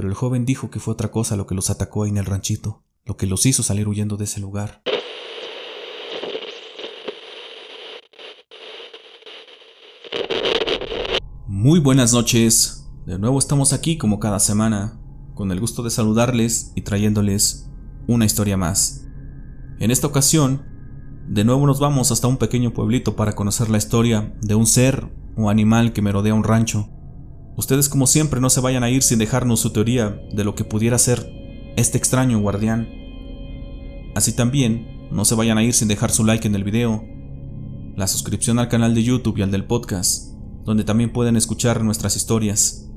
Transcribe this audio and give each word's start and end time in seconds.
pero 0.00 0.08
el 0.08 0.14
joven 0.14 0.46
dijo 0.46 0.70
que 0.70 0.80
fue 0.80 0.94
otra 0.94 1.10
cosa 1.10 1.36
lo 1.36 1.46
que 1.46 1.54
los 1.54 1.68
atacó 1.68 2.04
ahí 2.04 2.08
en 2.08 2.16
el 2.16 2.24
ranchito, 2.24 2.82
lo 3.04 3.18
que 3.18 3.26
los 3.26 3.44
hizo 3.44 3.62
salir 3.62 3.86
huyendo 3.86 4.16
de 4.16 4.24
ese 4.24 4.40
lugar. 4.40 4.80
Muy 11.46 11.80
buenas 11.80 12.14
noches, 12.14 12.90
de 13.04 13.18
nuevo 13.18 13.38
estamos 13.38 13.74
aquí 13.74 13.98
como 13.98 14.20
cada 14.20 14.40
semana, 14.40 14.98
con 15.34 15.52
el 15.52 15.60
gusto 15.60 15.82
de 15.82 15.90
saludarles 15.90 16.72
y 16.74 16.80
trayéndoles 16.80 17.68
una 18.06 18.24
historia 18.24 18.56
más. 18.56 19.06
En 19.80 19.90
esta 19.90 20.06
ocasión, 20.06 20.64
de 21.28 21.44
nuevo 21.44 21.66
nos 21.66 21.78
vamos 21.78 22.10
hasta 22.10 22.26
un 22.26 22.38
pequeño 22.38 22.72
pueblito 22.72 23.16
para 23.16 23.34
conocer 23.34 23.68
la 23.68 23.76
historia 23.76 24.34
de 24.40 24.54
un 24.54 24.64
ser 24.64 25.12
o 25.36 25.50
animal 25.50 25.92
que 25.92 26.00
merodea 26.00 26.32
un 26.32 26.44
rancho. 26.44 26.88
Ustedes 27.56 27.88
como 27.88 28.06
siempre 28.06 28.40
no 28.40 28.50
se 28.50 28.60
vayan 28.60 28.84
a 28.84 28.90
ir 28.90 29.02
sin 29.02 29.18
dejarnos 29.18 29.60
su 29.60 29.70
teoría 29.70 30.20
de 30.32 30.44
lo 30.44 30.54
que 30.54 30.64
pudiera 30.64 30.98
ser 30.98 31.72
este 31.76 31.98
extraño 31.98 32.40
guardián. 32.40 32.88
Así 34.14 34.32
también, 34.32 35.08
no 35.10 35.24
se 35.24 35.34
vayan 35.34 35.58
a 35.58 35.64
ir 35.64 35.74
sin 35.74 35.88
dejar 35.88 36.10
su 36.10 36.24
like 36.24 36.46
en 36.46 36.54
el 36.54 36.64
video, 36.64 37.04
la 37.96 38.06
suscripción 38.06 38.58
al 38.58 38.68
canal 38.68 38.94
de 38.94 39.02
YouTube 39.02 39.38
y 39.38 39.42
al 39.42 39.50
del 39.50 39.64
podcast, 39.64 40.32
donde 40.64 40.84
también 40.84 41.12
pueden 41.12 41.36
escuchar 41.36 41.82
nuestras 41.82 42.16
historias, 42.16 42.88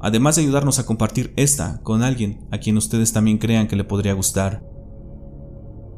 además 0.00 0.36
de 0.36 0.42
ayudarnos 0.42 0.78
a 0.78 0.86
compartir 0.86 1.32
esta 1.36 1.80
con 1.82 2.02
alguien 2.02 2.46
a 2.50 2.58
quien 2.58 2.76
ustedes 2.76 3.12
también 3.12 3.38
crean 3.38 3.68
que 3.68 3.76
le 3.76 3.84
podría 3.84 4.12
gustar. 4.12 4.64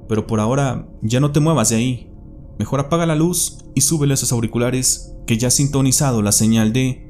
Pero 0.08 0.26
por 0.26 0.40
ahora, 0.40 0.86
ya 1.02 1.20
no 1.20 1.32
te 1.32 1.40
muevas 1.40 1.70
de 1.70 1.76
ahí. 1.76 2.10
Mejor 2.58 2.80
apaga 2.80 3.06
la 3.06 3.16
luz 3.16 3.64
y 3.74 3.80
súbele 3.80 4.14
esos 4.14 4.32
auriculares 4.32 5.14
que 5.26 5.38
ya 5.38 5.48
ha 5.48 5.50
sintonizado 5.50 6.22
la 6.22 6.32
señal 6.32 6.72
de 6.72 7.03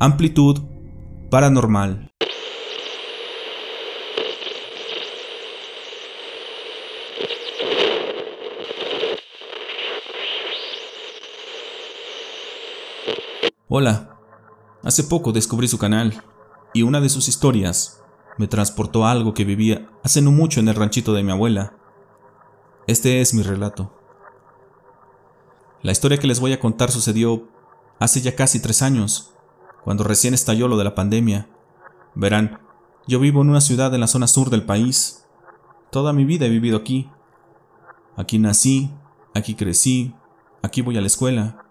amplitud 0.00 0.60
paranormal. 1.28 2.12
Hola, 13.66 14.20
hace 14.84 15.02
poco 15.04 15.32
descubrí 15.32 15.66
su 15.66 15.78
canal 15.78 16.22
y 16.72 16.82
una 16.82 17.00
de 17.00 17.08
sus 17.08 17.28
historias 17.28 18.02
me 18.38 18.46
transportó 18.46 19.04
a 19.04 19.10
algo 19.10 19.34
que 19.34 19.44
vivía 19.44 19.90
hace 20.04 20.22
no 20.22 20.30
mucho 20.30 20.60
en 20.60 20.68
el 20.68 20.76
ranchito 20.76 21.12
de 21.12 21.24
mi 21.24 21.32
abuela. 21.32 21.74
Este 22.86 23.20
es 23.20 23.34
mi 23.34 23.42
relato. 23.42 23.92
La 25.82 25.90
historia 25.90 26.18
que 26.18 26.28
les 26.28 26.38
voy 26.38 26.52
a 26.52 26.60
contar 26.60 26.92
sucedió 26.92 27.48
hace 27.98 28.20
ya 28.20 28.36
casi 28.36 28.62
tres 28.62 28.80
años, 28.82 29.34
cuando 29.84 30.04
recién 30.04 30.34
estalló 30.34 30.68
lo 30.68 30.76
de 30.76 30.84
la 30.84 30.94
pandemia. 30.94 31.48
Verán, 32.14 32.60
yo 33.06 33.20
vivo 33.20 33.42
en 33.42 33.50
una 33.50 33.60
ciudad 33.60 33.94
en 33.94 34.00
la 34.00 34.06
zona 34.06 34.26
sur 34.26 34.50
del 34.50 34.64
país. 34.64 35.26
Toda 35.90 36.12
mi 36.12 36.24
vida 36.24 36.46
he 36.46 36.50
vivido 36.50 36.76
aquí. 36.76 37.10
Aquí 38.16 38.38
nací, 38.38 38.90
aquí 39.34 39.54
crecí, 39.54 40.14
aquí 40.62 40.82
voy 40.82 40.98
a 40.98 41.00
la 41.00 41.06
escuela. 41.06 41.64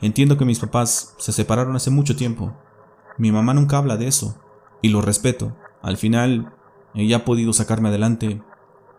Entiendo 0.00 0.38
que 0.38 0.44
mis 0.44 0.60
papás 0.60 1.14
se 1.18 1.32
separaron 1.32 1.74
hace 1.74 1.90
mucho 1.90 2.14
tiempo. 2.14 2.54
Mi 3.16 3.32
mamá 3.32 3.52
nunca 3.52 3.78
habla 3.78 3.96
de 3.96 4.06
eso, 4.06 4.40
y 4.80 4.90
lo 4.90 5.00
respeto. 5.00 5.56
Al 5.82 5.96
final, 5.96 6.52
ella 6.94 7.16
ha 7.16 7.24
podido 7.24 7.52
sacarme 7.52 7.88
adelante, 7.88 8.40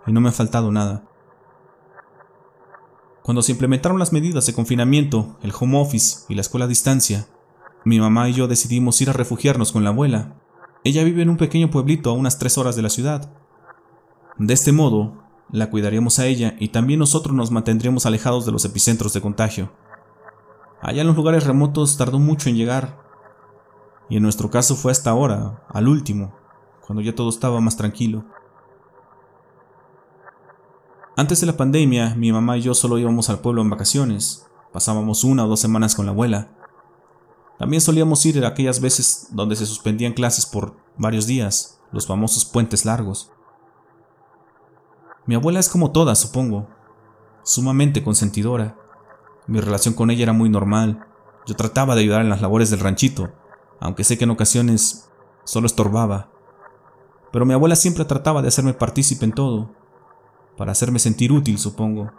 y 0.06 0.12
no 0.12 0.20
me 0.20 0.30
ha 0.30 0.34
faltado 0.34 0.72
nada. 0.72 1.09
Cuando 3.30 3.44
se 3.44 3.52
implementaron 3.52 4.00
las 4.00 4.12
medidas 4.12 4.48
de 4.48 4.54
confinamiento, 4.54 5.38
el 5.44 5.54
home 5.54 5.80
office 5.80 6.22
y 6.30 6.34
la 6.34 6.42
escuela 6.42 6.66
a 6.66 6.68
distancia, 6.68 7.28
mi 7.86 8.00
mamá 8.00 8.28
y 8.28 8.34
yo 8.34 8.48
decidimos 8.48 9.00
ir 9.02 9.12
a 9.12 9.14
refugiarnos 9.14 9.72
con 9.72 9.84
la 9.84 9.92
abuela. 9.92 10.42
Ella 10.84 11.04
vive 11.04 11.22
en 11.22 11.30
un 11.30 11.38
pequeño 11.38 11.70
pueblito 11.70 12.10
a 12.10 12.14
unas 12.14 12.40
tres 12.40 12.58
horas 12.58 12.76
de 12.76 12.82
la 12.82 12.90
ciudad. 12.90 13.32
De 14.40 14.56
este 14.56 14.72
modo, 14.72 15.22
la 15.52 15.70
cuidaríamos 15.70 16.18
a 16.18 16.26
ella 16.26 16.56
y 16.60 16.70
también 16.70 16.98
nosotros 17.02 17.36
nos 17.36 17.52
mantendríamos 17.52 18.08
alejados 18.08 18.48
de 18.48 18.52
los 18.52 18.66
epicentros 18.66 19.14
de 19.14 19.22
contagio. 19.22 19.74
Allá 20.82 21.02
en 21.02 21.08
los 21.08 21.16
lugares 21.16 21.46
remotos 21.46 21.98
tardó 21.98 22.18
mucho 22.18 22.50
en 22.50 22.56
llegar. 22.56 22.98
Y 24.10 24.18
en 24.18 24.24
nuestro 24.24 24.50
caso 24.50 24.76
fue 24.76 24.92
hasta 24.92 25.12
ahora, 25.12 25.68
al 25.70 25.88
último, 25.88 26.34
cuando 26.82 27.04
ya 27.04 27.14
todo 27.14 27.30
estaba 27.30 27.62
más 27.62 27.78
tranquilo. 27.78 28.26
Antes 31.20 31.42
de 31.42 31.48
la 31.48 31.58
pandemia, 31.58 32.16
mi 32.16 32.32
mamá 32.32 32.58
y 32.58 32.62
yo 32.62 32.74
solo 32.74 32.98
íbamos 32.98 33.30
al 33.30 33.40
pueblo 33.40 33.62
en 33.62 33.70
vacaciones. 33.70 34.48
Pasábamos 34.72 35.26
una 35.26 35.44
o 35.44 35.50
dos 35.50 35.60
semanas 35.60 35.94
con 35.94 36.06
la 36.06 36.14
abuela. 36.14 36.48
También 37.58 37.82
solíamos 37.82 38.26
ir 38.26 38.46
aquellas 38.46 38.80
veces 38.80 39.28
donde 39.32 39.58
se 39.58 39.66
suspendían 39.66 40.14
clases 40.14 40.46
por 40.46 40.78
varios 40.96 41.28
días, 41.28 41.82
los 41.92 42.08
famosos 42.08 42.46
puentes 42.46 42.86
largos. 42.86 43.34
Mi 45.26 45.36
abuela 45.36 45.60
es 45.60 45.68
como 45.68 45.92
todas, 45.92 46.20
supongo, 46.20 46.70
sumamente 47.44 48.02
consentidora. 48.02 48.78
Mi 49.46 49.60
relación 49.60 49.96
con 49.96 50.12
ella 50.12 50.24
era 50.24 50.32
muy 50.32 50.48
normal. 50.48 51.06
Yo 51.46 51.54
trataba 51.58 51.96
de 51.96 52.02
ayudar 52.04 52.22
en 52.22 52.30
las 52.30 52.42
labores 52.42 52.70
del 52.70 52.80
ranchito, 52.80 53.30
aunque 53.82 54.06
sé 54.06 54.18
que 54.18 54.24
en 54.24 54.32
ocasiones 54.32 55.10
solo 55.44 55.68
estorbaba. 55.68 56.30
Pero 57.34 57.46
mi 57.46 57.54
abuela 57.54 57.76
siempre 57.76 58.06
trataba 58.06 58.42
de 58.42 58.48
hacerme 58.48 58.74
partícipe 58.74 59.26
en 59.26 59.34
todo, 59.34 59.76
para 60.60 60.74
hacerme 60.74 61.00
sentir 61.00 61.32
útil, 61.32 61.58
supongo. 61.58 62.12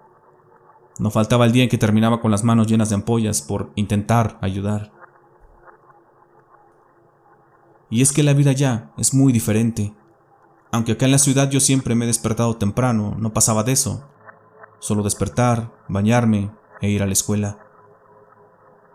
No 0.99 1.11
faltaba 1.11 1.45
el 1.45 1.53
día 1.53 1.65
en 1.65 1.69
que 1.69 1.77
terminaba 1.77 2.23
con 2.23 2.31
las 2.31 2.43
manos 2.43 2.69
llenas 2.69 2.89
de 2.89 2.95
ampollas 2.95 3.43
por 3.43 3.71
intentar 3.75 4.39
ayudar. 4.41 4.95
Y 7.91 8.01
es 8.01 8.15
que 8.15 8.23
la 8.23 8.33
vida 8.33 8.53
ya 8.53 8.93
es 8.97 9.13
muy 9.13 9.35
diferente. 9.35 9.93
Aunque 10.73 10.93
acá 10.93 11.05
en 11.05 11.13
la 11.13 11.19
ciudad 11.19 11.51
yo 11.51 11.61
siempre 11.61 11.95
me 11.95 12.07
he 12.07 12.07
despertado 12.07 12.57
temprano, 12.57 13.15
no 13.19 13.35
pasaba 13.35 13.63
de 13.63 13.73
eso. 13.73 14.09
Solo 14.79 15.03
despertar, 15.03 15.75
bañarme, 15.91 16.51
e 16.81 16.89
ir 16.89 17.03
a 17.03 17.07
la 17.07 17.13
escuela. 17.13 17.59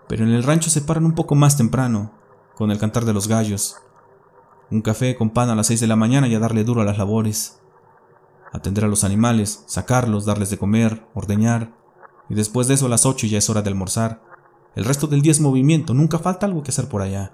Pero 0.08 0.24
en 0.24 0.32
el 0.32 0.42
rancho 0.42 0.72
se 0.72 0.82
paran 0.82 1.06
un 1.06 1.14
poco 1.14 1.36
más 1.36 1.56
temprano, 1.56 2.14
con 2.56 2.72
el 2.72 2.80
cantar 2.80 3.06
de 3.06 3.14
los 3.14 3.28
gallos. 3.28 3.78
Un 4.72 4.82
café 4.82 5.16
con 5.16 5.30
pan 5.30 5.52
a 5.52 5.56
las 5.56 5.68
seis 5.68 5.82
de 5.82 5.88
la 5.88 5.96
mañana 5.96 6.28
y 6.28 6.34
a 6.34 6.40
darle 6.40 6.64
duro 6.64 6.82
a 6.82 6.86
las 6.86 6.98
labores. 6.98 7.62
Atender 8.56 8.86
a 8.86 8.88
los 8.88 9.04
animales, 9.04 9.64
sacarlos, 9.68 10.26
darles 10.26 10.50
de 10.50 10.58
comer, 10.58 11.06
ordeñar. 11.14 11.76
Y 12.30 12.36
después 12.36 12.68
de 12.68 12.76
eso 12.76 12.86
a 12.86 12.90
las 12.90 13.06
ocho 13.06 13.28
ya 13.28 13.38
es 13.38 13.50
hora 13.50 13.62
de 13.62 13.70
almorzar. 13.70 14.24
El 14.76 14.86
resto 14.86 15.08
del 15.08 15.22
día 15.22 15.32
es 15.32 15.42
movimiento, 15.42 15.94
nunca 15.94 16.20
falta 16.20 16.46
algo 16.46 16.64
que 16.64 16.72
hacer 16.72 16.88
por 16.88 17.02
allá. 17.02 17.34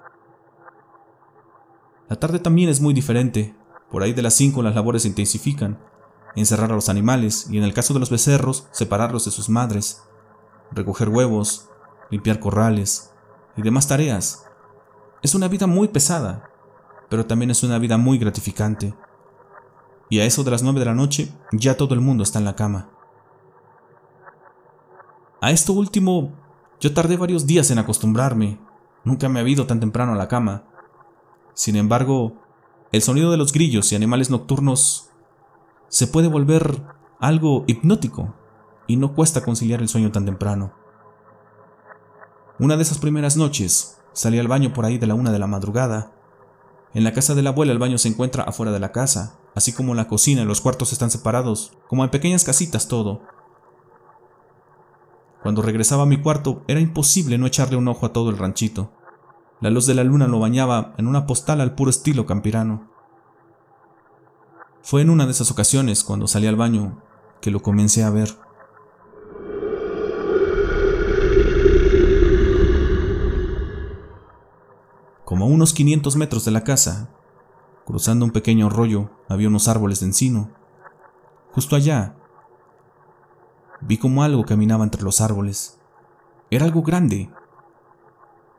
La 2.08 2.16
tarde 2.16 2.38
también 2.40 2.68
es 2.68 2.80
muy 2.80 2.92
diferente. 2.92 3.54
Por 3.90 4.02
ahí 4.02 4.12
de 4.12 4.22
las 4.22 4.34
cinco 4.34 4.62
las 4.62 4.74
labores 4.74 5.02
se 5.02 5.08
intensifican. 5.08 5.78
Encerrar 6.34 6.72
a 6.72 6.74
los 6.74 6.88
animales 6.88 7.46
y 7.50 7.58
en 7.58 7.64
el 7.64 7.74
caso 7.74 7.94
de 7.94 8.00
los 8.00 8.10
becerros, 8.10 8.66
separarlos 8.72 9.24
de 9.24 9.30
sus 9.30 9.48
madres 9.48 10.02
recoger 10.74 11.08
huevos, 11.08 11.68
limpiar 12.10 12.40
corrales 12.40 13.10
y 13.56 13.62
demás 13.62 13.86
tareas. 13.88 14.44
Es 15.22 15.34
una 15.34 15.48
vida 15.48 15.66
muy 15.66 15.88
pesada, 15.88 16.50
pero 17.08 17.26
también 17.26 17.50
es 17.50 17.62
una 17.62 17.78
vida 17.78 17.96
muy 17.96 18.18
gratificante. 18.18 18.94
Y 20.12 20.20
a 20.20 20.26
eso 20.26 20.44
de 20.44 20.50
las 20.50 20.62
nueve 20.62 20.78
de 20.78 20.84
la 20.84 20.94
noche 20.94 21.32
ya 21.52 21.78
todo 21.78 21.94
el 21.94 22.02
mundo 22.02 22.22
está 22.22 22.38
en 22.38 22.44
la 22.44 22.54
cama. 22.54 22.90
A 25.40 25.52
esto 25.52 25.72
último, 25.72 26.34
yo 26.80 26.92
tardé 26.92 27.16
varios 27.16 27.46
días 27.46 27.70
en 27.70 27.78
acostumbrarme. 27.78 28.60
Nunca 29.04 29.30
me 29.30 29.40
he 29.40 29.48
ido 29.48 29.66
tan 29.66 29.80
temprano 29.80 30.12
a 30.12 30.16
la 30.16 30.28
cama. 30.28 30.64
Sin 31.54 31.76
embargo, 31.76 32.34
el 32.92 33.00
sonido 33.00 33.30
de 33.30 33.38
los 33.38 33.54
grillos 33.54 33.90
y 33.90 33.96
animales 33.96 34.28
nocturnos 34.28 35.08
se 35.88 36.06
puede 36.06 36.28
volver 36.28 36.82
algo 37.18 37.64
hipnótico 37.66 38.34
y 38.86 38.96
no 38.96 39.14
cuesta 39.14 39.42
conciliar 39.42 39.80
el 39.80 39.88
sueño 39.88 40.12
tan 40.12 40.26
temprano. 40.26 40.74
Una 42.58 42.76
de 42.76 42.82
esas 42.82 42.98
primeras 42.98 43.38
noches, 43.38 43.98
salí 44.12 44.38
al 44.38 44.48
baño 44.48 44.74
por 44.74 44.84
ahí 44.84 44.98
de 44.98 45.06
la 45.06 45.14
una 45.14 45.32
de 45.32 45.38
la 45.38 45.46
madrugada. 45.46 46.12
En 46.92 47.02
la 47.02 47.14
casa 47.14 47.34
de 47.34 47.40
la 47.40 47.48
abuela 47.48 47.72
el 47.72 47.78
baño 47.78 47.96
se 47.96 48.08
encuentra 48.08 48.42
afuera 48.42 48.72
de 48.72 48.78
la 48.78 48.92
casa, 48.92 49.38
así 49.54 49.72
como 49.72 49.94
la 49.94 50.08
cocina 50.08 50.42
y 50.42 50.44
los 50.44 50.60
cuartos 50.60 50.92
están 50.92 51.10
separados, 51.10 51.72
como 51.88 52.04
en 52.04 52.10
pequeñas 52.10 52.44
casitas 52.44 52.88
todo. 52.88 53.22
Cuando 55.42 55.62
regresaba 55.62 56.04
a 56.04 56.06
mi 56.06 56.20
cuarto 56.20 56.62
era 56.68 56.80
imposible 56.80 57.36
no 57.36 57.46
echarle 57.46 57.76
un 57.76 57.88
ojo 57.88 58.06
a 58.06 58.12
todo 58.12 58.30
el 58.30 58.38
ranchito. 58.38 58.92
La 59.60 59.70
luz 59.70 59.86
de 59.86 59.94
la 59.94 60.04
luna 60.04 60.26
lo 60.26 60.38
bañaba 60.38 60.94
en 60.98 61.06
una 61.06 61.26
postal 61.26 61.60
al 61.60 61.74
puro 61.74 61.90
estilo 61.90 62.26
campirano. 62.26 62.90
Fue 64.82 65.02
en 65.02 65.10
una 65.10 65.26
de 65.26 65.32
esas 65.32 65.50
ocasiones, 65.50 66.02
cuando 66.02 66.26
salí 66.26 66.48
al 66.48 66.56
baño, 66.56 67.02
que 67.40 67.52
lo 67.52 67.60
comencé 67.60 68.02
a 68.02 68.10
ver. 68.10 68.36
Como 75.24 75.44
a 75.44 75.48
unos 75.48 75.72
500 75.72 76.16
metros 76.16 76.44
de 76.44 76.50
la 76.50 76.64
casa, 76.64 77.10
cruzando 77.92 78.24
un 78.24 78.30
pequeño 78.30 78.68
arroyo, 78.68 79.10
había 79.28 79.48
unos 79.48 79.68
árboles 79.68 80.00
de 80.00 80.06
encino. 80.06 80.50
Justo 81.52 81.76
allá, 81.76 82.16
vi 83.82 83.98
como 83.98 84.22
algo 84.22 84.46
caminaba 84.46 84.82
entre 84.82 85.02
los 85.02 85.20
árboles. 85.20 85.78
Era 86.50 86.64
algo 86.64 86.80
grande. 86.80 87.30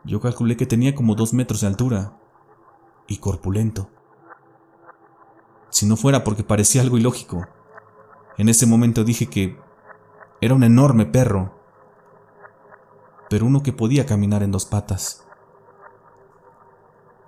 Yo 0.04 0.22
calculé 0.22 0.56
que 0.56 0.68
tenía 0.68 0.94
como 0.94 1.16
dos 1.16 1.34
metros 1.34 1.62
de 1.62 1.68
altura. 1.68 2.20
y 3.08 3.18
corpulento. 3.18 3.90
Si 5.72 5.88
no 5.88 5.98
fuera 5.98 6.24
porque 6.24 6.44
parecía 6.44 6.84
algo 6.84 7.00
ilógico, 7.00 7.48
en 8.38 8.50
ese 8.50 8.68
momento 8.68 9.04
dije 9.04 9.32
que 9.32 9.60
era 10.42 10.54
un 10.54 10.64
enorme 10.64 11.08
perro, 11.08 11.56
pero 13.32 13.48
uno 13.48 13.64
que 13.64 13.74
podía 13.74 14.06
caminar 14.06 14.44
en 14.44 14.52
dos 14.52 14.68
patas. 14.68 15.26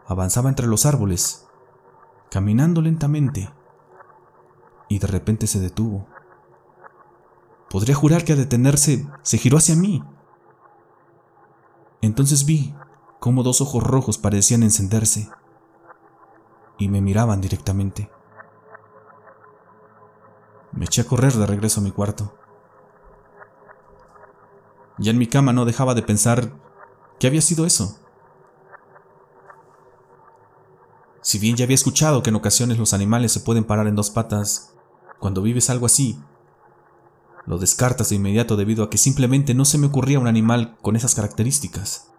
Avanzaba 0.05 0.49
entre 0.49 0.67
los 0.67 0.85
árboles, 0.85 1.45
caminando 2.35 2.81
lentamente, 2.81 3.49
y 4.89 4.99
de 4.99 5.07
repente 5.07 5.47
se 5.47 5.61
detuvo. 5.61 6.05
Podría 7.69 7.95
jurar 7.95 8.25
que 8.25 8.33
al 8.33 8.39
detenerse 8.39 9.07
se 9.21 9.37
giró 9.37 9.57
hacia 9.57 9.77
mí. 9.77 10.03
Entonces 12.01 12.45
vi 12.45 12.75
cómo 13.21 13.41
dos 13.41 13.61
ojos 13.61 13.81
rojos 13.81 14.17
parecían 14.17 14.63
encenderse 14.63 15.29
y 16.77 16.89
me 16.89 16.99
miraban 16.99 17.39
directamente. 17.39 18.11
Me 20.73 20.83
eché 20.83 21.03
a 21.03 21.07
correr 21.07 21.31
de 21.31 21.45
regreso 21.45 21.79
a 21.79 21.83
mi 21.85 21.91
cuarto. 21.91 22.37
Ya 24.97 25.11
en 25.11 25.17
mi 25.17 25.27
cama 25.27 25.53
no 25.53 25.63
dejaba 25.63 25.93
de 25.93 26.03
pensar 26.03 26.51
qué 27.17 27.27
había 27.27 27.41
sido 27.41 27.65
eso. 27.65 27.97
Si 31.25 31.39
bien 31.39 31.55
ya 31.55 31.63
había 31.65 31.73
escuchado 31.73 32.21
que 32.21 32.29
en 32.29 32.35
ocasiones 32.35 32.77
los 32.77 32.93
animales 32.93 33.31
se 33.31 33.39
pueden 33.39 33.63
parar 33.63 33.87
en 33.87 33.95
dos 33.95 34.11
patas, 34.11 34.75
cuando 35.19 35.41
vives 35.41 35.71
algo 35.71 35.87
así, 35.87 36.19
lo 37.47 37.57
descartas 37.57 38.09
de 38.09 38.17
inmediato 38.17 38.55
debido 38.55 38.83
a 38.83 38.91
que 38.91 38.99
simplemente 38.99 39.55
no 39.55 39.65
se 39.65 39.79
me 39.79 39.87
ocurría 39.87 40.19
un 40.19 40.27
animal 40.27 40.77
con 40.83 40.95
esas 40.95 41.15
características. 41.15 42.11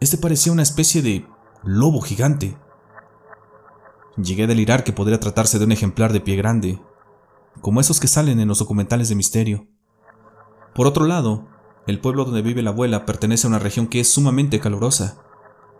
Este 0.00 0.18
parecía 0.18 0.52
una 0.52 0.64
especie 0.64 1.00
de 1.00 1.28
lobo 1.62 2.00
gigante. 2.00 2.58
Llegué 4.16 4.42
a 4.42 4.48
delirar 4.48 4.82
que 4.82 4.92
podría 4.92 5.20
tratarse 5.20 5.60
de 5.60 5.64
un 5.64 5.70
ejemplar 5.70 6.12
de 6.12 6.20
pie 6.20 6.34
grande, 6.34 6.82
como 7.60 7.80
esos 7.80 8.00
que 8.00 8.08
salen 8.08 8.40
en 8.40 8.48
los 8.48 8.58
documentales 8.58 9.08
de 9.10 9.14
misterio. 9.14 9.68
Por 10.74 10.88
otro 10.88 11.06
lado, 11.06 11.46
el 11.86 12.00
pueblo 12.00 12.24
donde 12.24 12.42
vive 12.42 12.62
la 12.62 12.70
abuela 12.70 13.06
pertenece 13.06 13.46
a 13.46 13.50
una 13.50 13.60
región 13.60 13.86
que 13.86 14.00
es 14.00 14.12
sumamente 14.12 14.58
calurosa. 14.58 15.20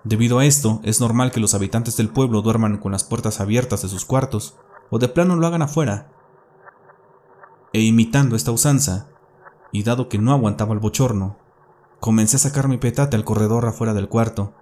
Debido 0.05 0.39
a 0.39 0.45
esto, 0.45 0.81
es 0.85 1.01
normal 1.01 1.31
que 1.31 1.41
los 1.41 1.55
habitantes 1.55 1.97
del 1.97 2.11
pueblo 2.11 2.43
duerman 2.43 2.77
con 2.77 2.93
las 2.93 3.05
puertas 3.05 3.41
abiertas 3.41 3.81
de 3.81 3.89
sus 3.89 4.05
cuartos, 4.05 4.55
o 4.91 4.99
de 4.99 5.09
plano 5.09 5.35
lo 5.35 5.47
hagan 5.47 5.63
afuera. 5.63 6.13
E 7.73 7.81
imitando 7.81 8.37
esta 8.37 8.53
usanza, 8.53 9.09
y 9.73 9.83
dado 9.83 10.11
que 10.11 10.19
no 10.19 10.33
aguantaba 10.33 10.75
el 10.75 10.79
bochorno, 10.79 11.39
comencé 12.01 12.37
a 12.37 12.41
sacar 12.41 12.69
mi 12.69 12.77
petate 12.77 13.17
al 13.17 13.25
corredor 13.25 13.65
afuera 13.67 13.95
del 13.95 14.11
cuarto, 14.11 14.53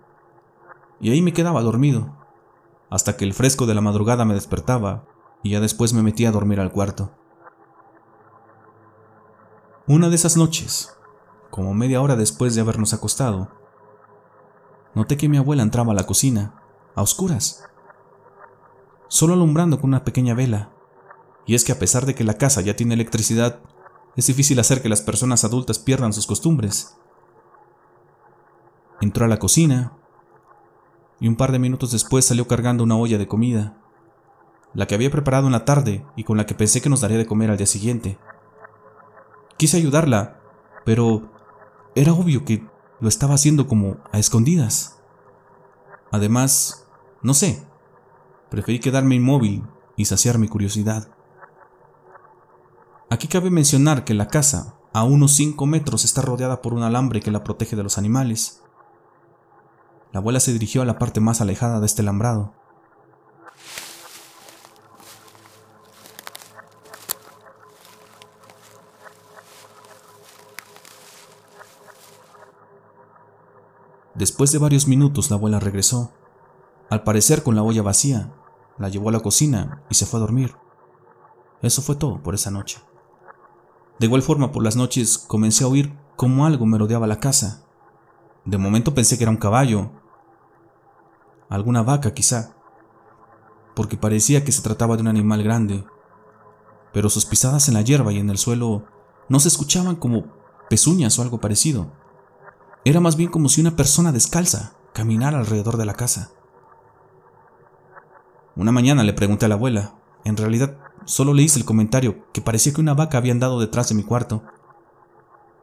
y 1.01 1.11
ahí 1.11 1.21
me 1.21 1.33
quedaba 1.33 1.61
dormido, 1.61 2.17
hasta 2.89 3.17
que 3.17 3.25
el 3.25 3.35
fresco 3.35 3.67
de 3.67 3.75
la 3.75 3.81
madrugada 3.81 4.25
me 4.25 4.35
despertaba 4.35 5.05
y 5.43 5.51
ya 5.51 5.61
después 5.61 5.93
me 5.93 6.03
metí 6.03 6.25
a 6.25 6.31
dormir 6.31 6.61
al 6.61 6.71
cuarto. 6.71 7.11
Una 9.89 10.09
de 10.09 10.15
esas 10.15 10.37
noches, 10.37 10.95
como 11.51 11.75
media 11.75 12.01
hora 12.01 12.15
después 12.15 12.55
de 12.55 12.61
habernos 12.61 12.95
acostado, 12.95 13.49
noté 14.95 15.17
que 15.17 15.29
mi 15.29 15.37
abuela 15.37 15.63
entraba 15.63 15.93
a 15.93 15.95
la 15.95 16.07
cocina, 16.07 16.63
a 16.95 17.03
oscuras, 17.03 17.65
solo 19.09 19.35
alumbrando 19.35 19.81
con 19.81 19.91
una 19.91 20.05
pequeña 20.05 20.35
vela. 20.35 20.73
Y 21.47 21.55
es 21.55 21.65
que 21.65 21.73
a 21.73 21.79
pesar 21.79 22.07
de 22.07 22.15
que 22.15 22.25
la 22.25 22.35
casa 22.35 22.61
ya 22.61 22.77
tiene 22.77 22.95
electricidad, 22.95 23.61
es 24.17 24.27
difícil 24.27 24.61
hacer 24.61 24.83
que 24.83 24.89
las 24.89 25.03
personas 25.03 25.45
adultas 25.45 25.79
pierdan 25.79 26.13
sus 26.13 26.27
costumbres. 26.27 26.97
Entró 29.01 29.25
a 29.25 29.29
la 29.29 29.39
cocina 29.39 29.97
y 31.19 31.29
un 31.29 31.37
par 31.37 31.51
de 31.53 31.59
minutos 31.59 31.91
después 31.91 32.25
salió 32.25 32.47
cargando 32.47 32.85
una 32.85 32.97
olla 32.97 33.19
de 33.19 33.27
comida 33.27 33.83
la 34.75 34.87
que 34.87 34.95
había 34.95 35.11
preparado 35.11 35.47
en 35.47 35.53
la 35.53 35.65
tarde 35.65 36.05
y 36.17 36.25
con 36.25 36.37
la 36.37 36.47
que 36.47 36.55
pensé 36.55 36.81
que 36.81 36.89
nos 36.89 37.01
daría 37.01 37.19
de 37.19 37.27
comer 37.27 37.51
al 37.51 37.57
día 37.57 37.67
siguiente. 37.67 38.19
Quise 39.57 39.77
ayudarla, 39.77 40.41
pero 40.85 41.31
era 41.95 42.13
obvio 42.13 42.45
que 42.45 42.67
lo 43.03 43.09
estaba 43.09 43.35
haciendo 43.35 43.67
como 43.67 43.97
a 44.13 44.21
escondidas. 44.21 45.01
Además, 46.13 46.87
no 47.21 47.35
sé, 47.35 47.67
preferí 48.49 48.79
quedarme 48.79 49.17
inmóvil 49.17 49.65
y 49.97 50.05
saciar 50.05 50.39
mi 50.39 50.47
curiosidad. 50.47 51.09
Aquí 53.11 53.27
cabe 53.27 53.51
mencionar 53.51 54.05
que 54.05 54.15
la 54.15 54.29
casa, 54.29 54.77
a 54.93 55.03
unos 55.03 55.35
5 55.35 55.67
metros, 55.67 56.05
está 56.05 56.23
rodeada 56.23 56.63
por 56.63 56.75
un 56.75 56.85
alambre 56.85 57.21
que 57.21 57.33
la 57.33 57.43
protege 57.43 57.75
de 57.75 57.83
los 57.83 57.99
animales. 57.99 58.63
La 60.13 60.21
abuela 60.21 60.39
se 60.39 60.53
dirigió 60.53 60.81
a 60.81 60.85
la 60.85 61.01
parte 61.01 61.19
más 61.19 61.41
alejada 61.41 61.81
de 61.81 61.87
este 61.87 62.03
alambrado. 62.03 62.55
Después 74.23 74.53
de 74.53 74.59
varios 74.59 74.87
minutos 74.87 75.31
la 75.31 75.37
abuela 75.37 75.59
regresó, 75.59 76.13
al 76.89 77.03
parecer 77.03 77.43
con 77.43 77.57
la 77.57 77.65
olla 77.65 77.83
vacía, 77.83 78.33
la 78.79 78.89
llevó 78.89 79.09
a 79.09 79.13
la 79.13 79.19
cocina 79.19 79.83
y 79.91 79.97
se 79.97 80.07
fue 80.07 80.19
a 80.19 80.21
dormir. 80.21 80.55
Eso 81.61 81.83
fue 81.83 81.97
todo 81.97 82.23
por 82.23 82.33
esa 82.33 82.53
noche. 82.53 82.79
De 83.99 84.07
igual 84.07 84.23
forma, 84.23 84.53
por 84.53 84.63
las 84.63 84.77
noches 84.77 85.19
comencé 85.19 85.65
a 85.65 85.67
oír 85.67 85.99
como 86.15 86.47
algo 86.47 86.67
me 86.67 86.79
rodeaba 86.79 87.09
la 87.09 87.19
casa. 87.19 87.67
De 88.45 88.59
momento 88.59 88.95
pensé 88.95 89.19
que 89.19 89.25
era 89.25 89.33
un 89.33 89.39
caballo, 89.39 89.91
alguna 91.49 91.83
vaca 91.83 92.15
quizá, 92.15 92.55
porque 93.75 93.97
parecía 93.97 94.45
que 94.45 94.53
se 94.53 94.63
trataba 94.63 94.95
de 94.95 95.03
un 95.03 95.09
animal 95.09 95.43
grande, 95.43 95.85
pero 96.93 97.11
sus 97.11 97.27
pisadas 97.27 97.67
en 97.67 97.75
la 97.75 97.83
hierba 97.83 98.13
y 98.13 98.21
en 98.21 98.31
el 98.31 98.39
suelo 98.39 98.85
no 99.29 99.41
se 99.41 99.49
escuchaban 99.49 99.97
como 99.97 100.27
pezuñas 100.71 101.19
o 101.19 101.23
algo 101.23 101.41
parecido. 101.41 102.01
Era 102.85 103.01
más 103.01 103.17
bien 103.17 103.31
como 103.31 103.49
si 103.49 103.61
una 103.61 103.77
persona 103.77 104.11
descalza 104.11 104.75
caminara 104.93 105.39
alrededor 105.39 105.77
de 105.77 105.87
la 105.87 105.95
casa. 105.95 106.31
Una 108.57 108.73
mañana 108.73 109.05
le 109.05 109.13
pregunté 109.13 109.47
a 109.47 109.49
la 109.49 109.55
abuela. 109.55 109.95
En 110.25 110.37
realidad, 110.37 110.77
solo 111.05 111.33
le 111.33 111.43
hice 111.43 111.59
el 111.59 111.65
comentario 111.65 112.27
que 112.33 112.43
parecía 112.43 112.73
que 112.73 112.81
una 112.81 112.95
vaca 112.95 113.19
había 113.19 113.33
andado 113.33 113.61
detrás 113.61 113.89
de 113.89 113.95
mi 113.95 114.03
cuarto, 114.03 114.43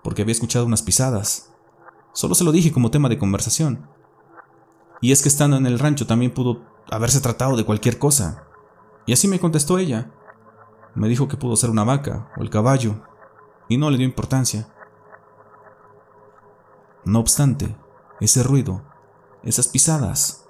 porque 0.01 0.21
había 0.21 0.31
escuchado 0.31 0.66
unas 0.66 0.81
pisadas. 0.81 1.54
Solo 2.13 2.36
se 2.36 2.44
lo 2.44 2.51
dije 2.51 2.71
como 2.71 2.89
tema 2.89 3.10
de 3.10 3.18
conversación. 3.18 3.88
Y 5.01 5.12
es 5.12 5.21
que 5.21 5.30
estando 5.30 5.57
en 5.57 5.66
el 5.66 5.77
rancho 5.77 6.07
también 6.07 6.33
pudo 6.33 6.63
haberse 6.89 7.19
tratado 7.19 7.57
de 7.57 7.66
cualquier 7.66 8.00
cosa. 8.00 8.45
Y 9.06 9.14
así 9.14 9.28
me 9.28 9.40
contestó 9.40 9.78
ella. 9.78 10.11
Me 10.95 11.09
dijo 11.09 11.28
que 11.28 11.38
pudo 11.38 11.56
ser 11.57 11.69
una 11.69 11.83
vaca 11.83 12.31
o 12.38 12.42
el 12.42 12.49
caballo, 12.49 13.04
y 13.68 13.78
no 13.78 13.90
le 13.90 13.97
dio 13.97 14.07
importancia. 14.07 14.69
No 17.06 17.19
obstante, 17.19 17.75
ese 18.19 18.44
ruido, 18.44 18.83
esas 19.44 19.68
pisadas, 19.68 20.45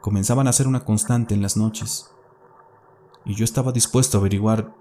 comenzaban 0.00 0.48
a 0.48 0.52
ser 0.52 0.66
una 0.66 0.84
constante 0.84 1.34
en 1.34 1.42
las 1.42 1.56
noches, 1.56 2.10
y 3.24 3.34
yo 3.34 3.44
estaba 3.44 3.72
dispuesto 3.72 4.16
a 4.16 4.20
averiguar 4.20 4.74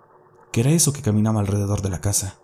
qué 0.51 0.61
era 0.61 0.69
eso 0.69 0.93
que 0.93 1.01
caminaba 1.01 1.39
alrededor 1.39 1.81
de 1.81 1.89
la 1.89 1.99
casa. 1.99 2.39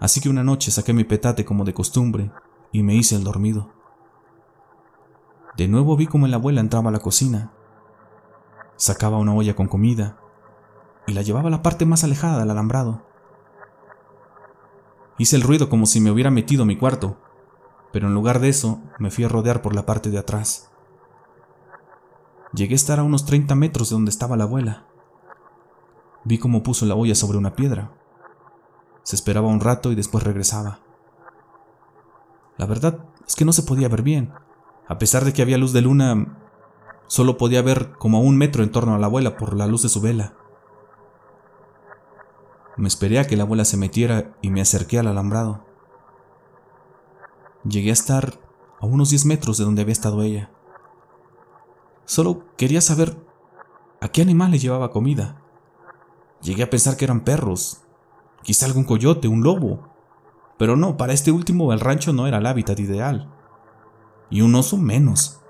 Así 0.00 0.20
que 0.20 0.28
una 0.28 0.44
noche 0.44 0.70
saqué 0.70 0.92
mi 0.92 1.04
petate 1.04 1.44
como 1.44 1.64
de 1.64 1.74
costumbre 1.74 2.30
y 2.70 2.82
me 2.82 2.94
hice 2.94 3.16
el 3.16 3.24
dormido. 3.24 3.72
De 5.56 5.68
nuevo 5.68 5.96
vi 5.96 6.06
como 6.06 6.26
la 6.26 6.36
abuela 6.36 6.60
entraba 6.60 6.90
a 6.90 6.92
la 6.92 7.00
cocina, 7.00 7.52
sacaba 8.76 9.18
una 9.18 9.34
olla 9.34 9.56
con 9.56 9.68
comida 9.68 10.18
y 11.06 11.12
la 11.14 11.22
llevaba 11.22 11.48
a 11.48 11.50
la 11.50 11.62
parte 11.62 11.86
más 11.86 12.04
alejada 12.04 12.38
del 12.38 12.50
alambrado. 12.50 13.06
Hice 15.18 15.36
el 15.36 15.42
ruido 15.42 15.68
como 15.68 15.86
si 15.86 16.00
me 16.00 16.10
hubiera 16.10 16.30
metido 16.30 16.64
a 16.64 16.66
mi 16.66 16.76
cuarto, 16.76 17.16
pero 17.92 18.08
en 18.08 18.14
lugar 18.14 18.40
de 18.40 18.48
eso 18.48 18.82
me 18.98 19.10
fui 19.10 19.24
a 19.24 19.28
rodear 19.28 19.62
por 19.62 19.74
la 19.74 19.86
parte 19.86 20.10
de 20.10 20.18
atrás. 20.18 20.70
Llegué 22.52 22.74
a 22.74 22.76
estar 22.76 22.98
a 22.98 23.02
unos 23.02 23.24
30 23.24 23.54
metros 23.54 23.88
de 23.88 23.94
donde 23.94 24.10
estaba 24.10 24.36
la 24.36 24.44
abuela. 24.44 24.86
Vi 26.24 26.38
cómo 26.38 26.62
puso 26.62 26.86
la 26.86 26.94
olla 26.94 27.14
sobre 27.14 27.38
una 27.38 27.54
piedra. 27.54 27.92
Se 29.02 29.16
esperaba 29.16 29.48
un 29.48 29.60
rato 29.60 29.92
y 29.92 29.94
después 29.94 30.24
regresaba. 30.24 30.80
La 32.56 32.66
verdad 32.66 33.06
es 33.26 33.36
que 33.36 33.44
no 33.44 33.52
se 33.52 33.62
podía 33.62 33.88
ver 33.88 34.02
bien. 34.02 34.32
A 34.88 34.98
pesar 34.98 35.24
de 35.24 35.32
que 35.32 35.42
había 35.42 35.58
luz 35.58 35.72
de 35.72 35.82
luna, 35.82 36.38
solo 37.06 37.36
podía 37.36 37.62
ver 37.62 37.92
como 37.98 38.18
a 38.18 38.20
un 38.20 38.36
metro 38.36 38.62
en 38.62 38.70
torno 38.70 38.94
a 38.94 38.98
la 38.98 39.06
abuela 39.06 39.36
por 39.36 39.54
la 39.54 39.66
luz 39.66 39.82
de 39.82 39.88
su 39.88 40.00
vela. 40.00 40.34
Me 42.76 42.88
esperé 42.88 43.18
a 43.18 43.26
que 43.26 43.36
la 43.36 43.44
abuela 43.44 43.64
se 43.64 43.76
metiera 43.76 44.36
y 44.42 44.50
me 44.50 44.60
acerqué 44.60 44.98
al 44.98 45.06
alambrado. 45.06 45.64
Llegué 47.64 47.90
a 47.90 47.94
estar 47.94 48.38
a 48.80 48.86
unos 48.86 49.10
10 49.10 49.24
metros 49.24 49.58
de 49.58 49.64
donde 49.64 49.82
había 49.82 49.92
estado 49.92 50.22
ella. 50.22 50.50
Solo 52.04 52.44
quería 52.56 52.80
saber 52.80 53.16
a 54.00 54.08
qué 54.08 54.22
animal 54.22 54.50
le 54.50 54.58
llevaba 54.58 54.90
comida. 54.90 55.42
Llegué 56.42 56.62
a 56.62 56.70
pensar 56.70 56.96
que 56.96 57.06
eran 57.06 57.24
perros, 57.24 57.82
quizá 58.42 58.66
algún 58.66 58.84
coyote, 58.84 59.26
un 59.26 59.42
lobo. 59.42 59.88
Pero 60.58 60.76
no, 60.76 60.96
para 60.96 61.14
este 61.14 61.32
último 61.32 61.72
el 61.72 61.80
rancho 61.80 62.12
no 62.12 62.26
era 62.26 62.38
el 62.38 62.46
hábitat 62.46 62.78
ideal. 62.78 63.32
y 64.28 64.40
un 64.40 64.54
oso 64.56 64.76
menos. 64.76 65.40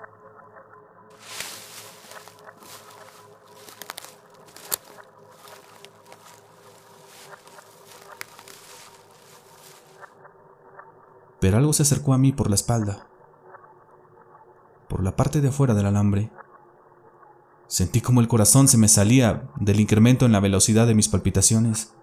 Pero 11.40 11.58
algo 11.58 11.72
se 11.72 11.82
acercó 11.82 12.14
a 12.14 12.18
mí 12.18 12.32
por 12.32 12.48
la 12.48 12.54
espalda, 12.54 13.06
por 14.88 15.02
la 15.02 15.16
parte 15.16 15.40
de 15.40 15.48
afuera 15.48 15.74
del 15.74 15.86
alambre. 15.86 16.30
Sentí 17.66 18.00
como 18.00 18.20
el 18.20 18.28
corazón 18.28 18.68
se 18.68 18.78
me 18.78 18.88
salía 18.88 19.48
del 19.56 19.80
incremento 19.80 20.24
en 20.24 20.32
la 20.32 20.40
velocidad 20.40 20.86
de 20.86 20.94
mis 20.94 21.08
palpitaciones. 21.08 21.94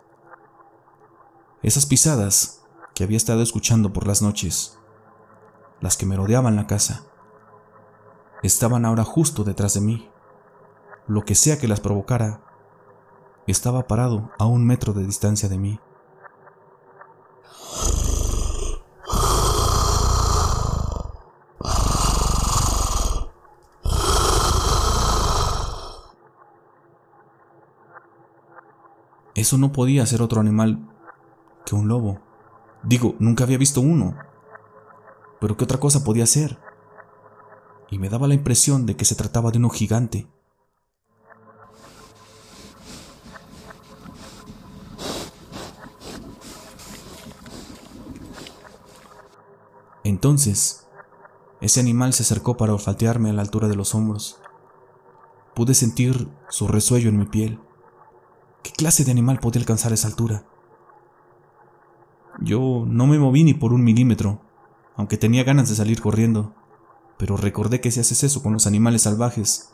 Esas 1.61 1.85
pisadas 1.85 2.63
que 2.93 3.03
había 3.03 3.17
estado 3.17 3.41
escuchando 3.41 3.93
por 3.93 4.05
las 4.05 4.21
noches, 4.21 4.77
las 5.79 5.97
que 5.97 6.05
me 6.05 6.15
rodeaban 6.15 6.55
la 6.55 6.67
casa, 6.67 7.05
estaban 8.43 8.85
ahora 8.85 9.03
justo 9.03 9.43
detrás 9.43 9.73
de 9.73 9.81
mí. 9.81 10.09
Lo 11.07 11.23
que 11.23 11.35
sea 11.35 11.57
que 11.57 11.67
las 11.67 11.79
provocara, 11.79 12.41
estaba 13.47 13.87
parado 13.87 14.31
a 14.37 14.45
un 14.45 14.65
metro 14.65 14.93
de 14.93 15.05
distancia 15.05 15.49
de 15.49 15.57
mí. 15.57 15.79
Eso 29.43 29.57
no 29.57 29.73
podía 29.73 30.05
ser 30.05 30.21
otro 30.21 30.39
animal 30.39 30.87
que 31.65 31.75
un 31.75 31.89
lobo. 31.89 32.21
Digo, 32.81 33.15
nunca 33.19 33.43
había 33.43 33.57
visto 33.57 33.81
uno. 33.81 34.15
Pero 35.41 35.57
¿qué 35.57 35.65
otra 35.65 35.81
cosa 35.81 36.05
podía 36.05 36.25
ser? 36.25 36.57
Y 37.91 37.99
me 37.99 38.07
daba 38.07 38.29
la 38.29 38.35
impresión 38.35 38.85
de 38.85 38.95
que 38.95 39.03
se 39.03 39.15
trataba 39.15 39.51
de 39.51 39.57
uno 39.57 39.69
gigante. 39.69 40.29
Entonces, 50.05 50.87
ese 51.59 51.81
animal 51.81 52.13
se 52.13 52.23
acercó 52.23 52.55
para 52.55 52.71
olfatearme 52.71 53.31
a 53.31 53.33
la 53.33 53.41
altura 53.41 53.67
de 53.67 53.75
los 53.75 53.93
hombros. 53.93 54.39
Pude 55.53 55.73
sentir 55.73 56.29
su 56.47 56.69
resuello 56.69 57.09
en 57.09 57.17
mi 57.17 57.25
piel. 57.25 57.59
¿Qué 58.63 58.71
clase 58.71 59.03
de 59.03 59.11
animal 59.11 59.39
podía 59.39 59.59
alcanzar 59.59 59.91
esa 59.91 60.07
altura? 60.07 60.45
Yo 62.39 62.85
no 62.87 63.05
me 63.07 63.19
moví 63.19 63.43
ni 63.43 63.53
por 63.53 63.73
un 63.73 63.83
milímetro, 63.83 64.41
aunque 64.95 65.17
tenía 65.17 65.43
ganas 65.43 65.67
de 65.67 65.75
salir 65.75 66.01
corriendo, 66.01 66.55
pero 67.17 67.35
recordé 67.35 67.81
que 67.81 67.91
si 67.91 67.99
haces 67.99 68.23
eso 68.23 68.41
con 68.41 68.53
los 68.53 68.65
animales 68.65 69.03
salvajes, 69.03 69.73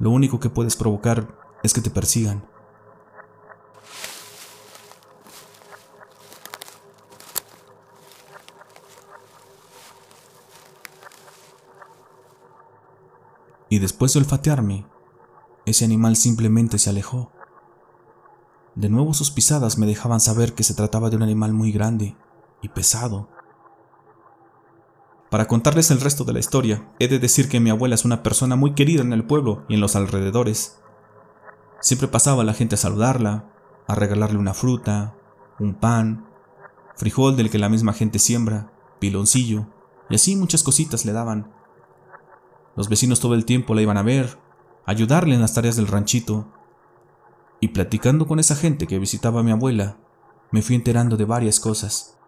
lo 0.00 0.10
único 0.10 0.40
que 0.40 0.50
puedes 0.50 0.74
provocar 0.76 1.38
es 1.62 1.72
que 1.72 1.80
te 1.80 1.90
persigan. 1.90 2.44
Y 13.68 13.78
después 13.78 14.12
de 14.12 14.18
olfatearme, 14.18 14.84
ese 15.64 15.84
animal 15.84 16.16
simplemente 16.16 16.76
se 16.78 16.90
alejó. 16.90 17.30
De 18.80 18.88
nuevo 18.88 19.12
sus 19.12 19.30
pisadas 19.30 19.76
me 19.76 19.84
dejaban 19.84 20.20
saber 20.20 20.54
que 20.54 20.62
se 20.64 20.72
trataba 20.72 21.10
de 21.10 21.16
un 21.16 21.22
animal 21.22 21.52
muy 21.52 21.70
grande 21.70 22.16
y 22.62 22.70
pesado. 22.70 23.28
Para 25.30 25.46
contarles 25.46 25.90
el 25.90 26.00
resto 26.00 26.24
de 26.24 26.32
la 26.32 26.38
historia, 26.38 26.90
he 26.98 27.06
de 27.06 27.18
decir 27.18 27.50
que 27.50 27.60
mi 27.60 27.68
abuela 27.68 27.94
es 27.94 28.06
una 28.06 28.22
persona 28.22 28.56
muy 28.56 28.72
querida 28.72 29.02
en 29.02 29.12
el 29.12 29.26
pueblo 29.26 29.66
y 29.68 29.74
en 29.74 29.82
los 29.82 29.96
alrededores. 29.96 30.80
Siempre 31.82 32.08
pasaba 32.08 32.42
la 32.42 32.54
gente 32.54 32.76
a 32.76 32.78
saludarla, 32.78 33.52
a 33.86 33.94
regalarle 33.96 34.38
una 34.38 34.54
fruta, 34.54 35.14
un 35.58 35.74
pan, 35.74 36.26
frijol 36.96 37.36
del 37.36 37.50
que 37.50 37.58
la 37.58 37.68
misma 37.68 37.92
gente 37.92 38.18
siembra, 38.18 38.72
piloncillo, 38.98 39.66
y 40.08 40.14
así 40.14 40.36
muchas 40.36 40.62
cositas 40.62 41.04
le 41.04 41.12
daban. 41.12 41.52
Los 42.76 42.88
vecinos 42.88 43.20
todo 43.20 43.34
el 43.34 43.44
tiempo 43.44 43.74
la 43.74 43.82
iban 43.82 43.98
a 43.98 44.02
ver, 44.02 44.38
ayudarle 44.86 45.34
en 45.34 45.42
las 45.42 45.52
tareas 45.52 45.76
del 45.76 45.86
ranchito 45.86 46.50
y 47.60 47.68
platicando 47.68 48.26
con 48.26 48.38
esa 48.38 48.56
gente 48.56 48.86
que 48.86 48.98
visitaba 48.98 49.40
a 49.40 49.42
mi 49.42 49.50
abuela, 49.50 49.98
me 50.50 50.62
fui 50.62 50.74
enterando 50.74 51.16
de 51.16 51.24
varias 51.24 51.60
cosas. 51.60 52.18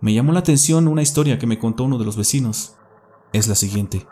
Me 0.00 0.12
llamó 0.12 0.32
la 0.32 0.40
atención 0.40 0.88
una 0.88 1.02
historia 1.02 1.38
que 1.38 1.46
me 1.46 1.58
contó 1.58 1.84
uno 1.84 1.98
de 1.98 2.04
los 2.04 2.16
vecinos. 2.16 2.76
Es 3.32 3.48
la 3.48 3.54
siguiente. 3.54 4.06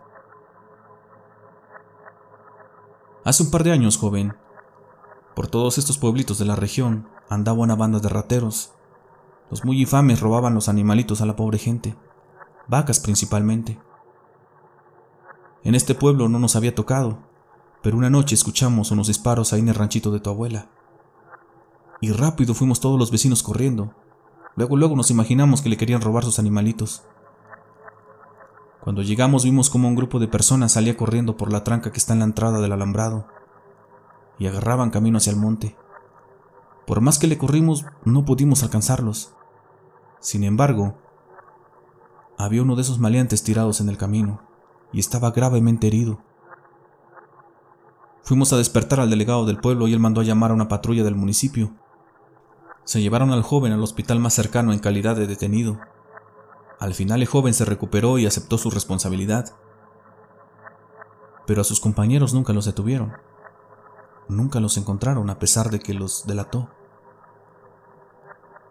Hace 3.25 3.43
un 3.43 3.51
par 3.51 3.65
de 3.65 3.73
años, 3.73 3.99
joven, 3.99 4.35
por 5.35 5.49
todos 5.49 5.79
estos 5.79 5.99
pueblitos 5.99 6.39
de 6.39 6.45
la 6.45 6.57
región 6.57 7.09
andaba 7.29 7.59
una 7.59 7.77
banda 7.77 8.01
de 8.01 8.09
rateros. 8.09 8.73
Los 9.51 9.65
muy 9.65 9.81
infames 9.81 10.21
robaban 10.21 10.55
los 10.55 10.69
animalitos 10.69 11.21
a 11.21 11.27
la 11.27 11.37
pobre 11.37 11.59
gente, 11.59 11.97
vacas 12.69 13.01
principalmente. 13.01 13.79
En 15.65 15.75
este 15.75 15.95
pueblo 15.95 16.29
no 16.29 16.39
nos 16.39 16.57
había 16.57 16.75
tocado, 16.75 17.19
pero 17.83 17.97
una 17.97 18.11
noche 18.11 18.35
escuchamos 18.35 18.91
unos 18.91 19.07
disparos 19.07 19.53
ahí 19.53 19.61
en 19.61 19.69
el 19.69 19.75
ranchito 19.75 20.11
de 20.11 20.21
tu 20.21 20.31
abuela. 20.31 20.69
Y 22.01 22.13
rápido 22.13 22.55
fuimos 22.55 22.81
todos 22.81 22.99
los 22.99 23.11
vecinos 23.11 23.43
corriendo. 23.43 23.95
Luego, 24.57 24.77
luego 24.77 24.97
nos 24.97 25.11
imaginamos 25.11 25.63
que 25.63 25.69
le 25.69 25.77
querían 25.77 26.01
robar 26.01 26.25
sus 26.25 26.39
animalitos. 26.39 27.03
Cuando 28.81 29.03
llegamos 29.03 29.45
vimos 29.45 29.71
como 29.71 29.89
un 29.89 29.97
grupo 29.97 30.19
de 30.19 30.29
personas 30.29 30.73
salía 30.73 30.97
corriendo 30.97 31.37
por 31.37 31.53
la 31.53 31.65
tranca 31.65 31.93
que 31.93 31.99
está 31.99 32.13
en 32.13 32.21
la 32.21 32.25
entrada 32.25 32.61
del 32.61 32.73
alambrado 32.73 33.27
y 34.39 34.47
agarraban 34.47 34.91
camino 34.91 35.19
hacia 35.19 35.33
el 35.33 35.37
monte. 35.37 35.77
Por 36.87 37.01
más 37.01 37.19
que 37.19 37.27
le 37.27 37.37
corrimos, 37.37 37.85
no 38.05 38.25
pudimos 38.25 38.63
alcanzarlos. 38.63 39.35
Sin 40.21 40.43
embargo, 40.43 40.97
había 42.39 42.63
uno 42.63 42.77
de 42.77 42.83
esos 42.83 42.99
maleantes 42.99 43.43
tirados 43.43 43.81
en 43.81 43.89
el 43.89 43.99
camino 43.99 44.41
y 44.93 45.01
estaba 45.01 45.33
gravemente 45.33 45.89
herido. 45.89 46.21
Fuimos 48.23 48.53
a 48.53 48.57
despertar 48.57 49.01
al 49.01 49.11
delegado 49.11 49.47
del 49.47 49.59
pueblo 49.59 49.89
y 49.89 49.95
él 49.95 50.01
mandó 50.01 50.21
a 50.21 50.25
llamar 50.25 50.51
a 50.51 50.55
una 50.55 50.69
patrulla 50.69 51.05
del 51.05 51.15
municipio. 51.15 51.75
Se 52.85 53.01
llevaron 53.01 53.33
al 53.33 53.43
joven 53.43 53.73
al 53.73 53.83
hospital 53.83 54.19
más 54.19 54.35
cercano 54.35 54.73
en 54.73 54.79
calidad 54.79 55.17
de 55.17 55.27
detenido. 55.27 55.79
Al 56.79 56.95
final 56.95 57.21
el 57.21 57.29
joven 57.29 57.55
se 57.55 57.65
recuperó 57.65 58.19
y 58.19 58.27
aceptó 58.27 58.57
su 58.57 58.71
responsabilidad. 58.71 59.55
Pero 61.47 61.63
a 61.63 61.65
sus 61.65 61.81
compañeros 61.81 62.35
nunca 62.35 62.53
los 62.53 62.65
detuvieron. 62.65 63.13
Nunca 64.29 64.61
los 64.61 64.77
encontraron 64.77 65.31
a 65.31 65.39
pesar 65.39 65.71
de 65.71 65.81
que 65.81 65.95
los 65.95 66.27
delató. 66.27 66.71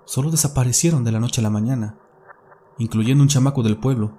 Solo 0.05 0.31
desaparecieron 0.31 1.03
de 1.03 1.11
la 1.11 1.19
noche 1.19 1.41
a 1.41 1.43
la 1.43 1.49
mañana, 1.49 1.99
incluyendo 2.77 3.23
un 3.23 3.27
chamaco 3.27 3.61
del 3.61 3.77
pueblo. 3.77 4.17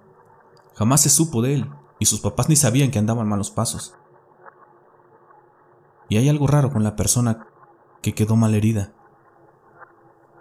Jamás 0.74 1.00
se 1.00 1.08
supo 1.08 1.42
de 1.42 1.54
él, 1.54 1.70
y 1.98 2.06
sus 2.06 2.20
papás 2.20 2.48
ni 2.48 2.56
sabían 2.56 2.90
que 2.90 2.98
andaban 2.98 3.28
malos 3.28 3.50
pasos. 3.50 3.94
Y 6.08 6.16
hay 6.16 6.28
algo 6.28 6.46
raro 6.46 6.70
con 6.70 6.82
la 6.82 6.96
persona 6.96 7.46
que 8.00 8.14
quedó 8.14 8.36
mal 8.36 8.54
herida. 8.54 8.92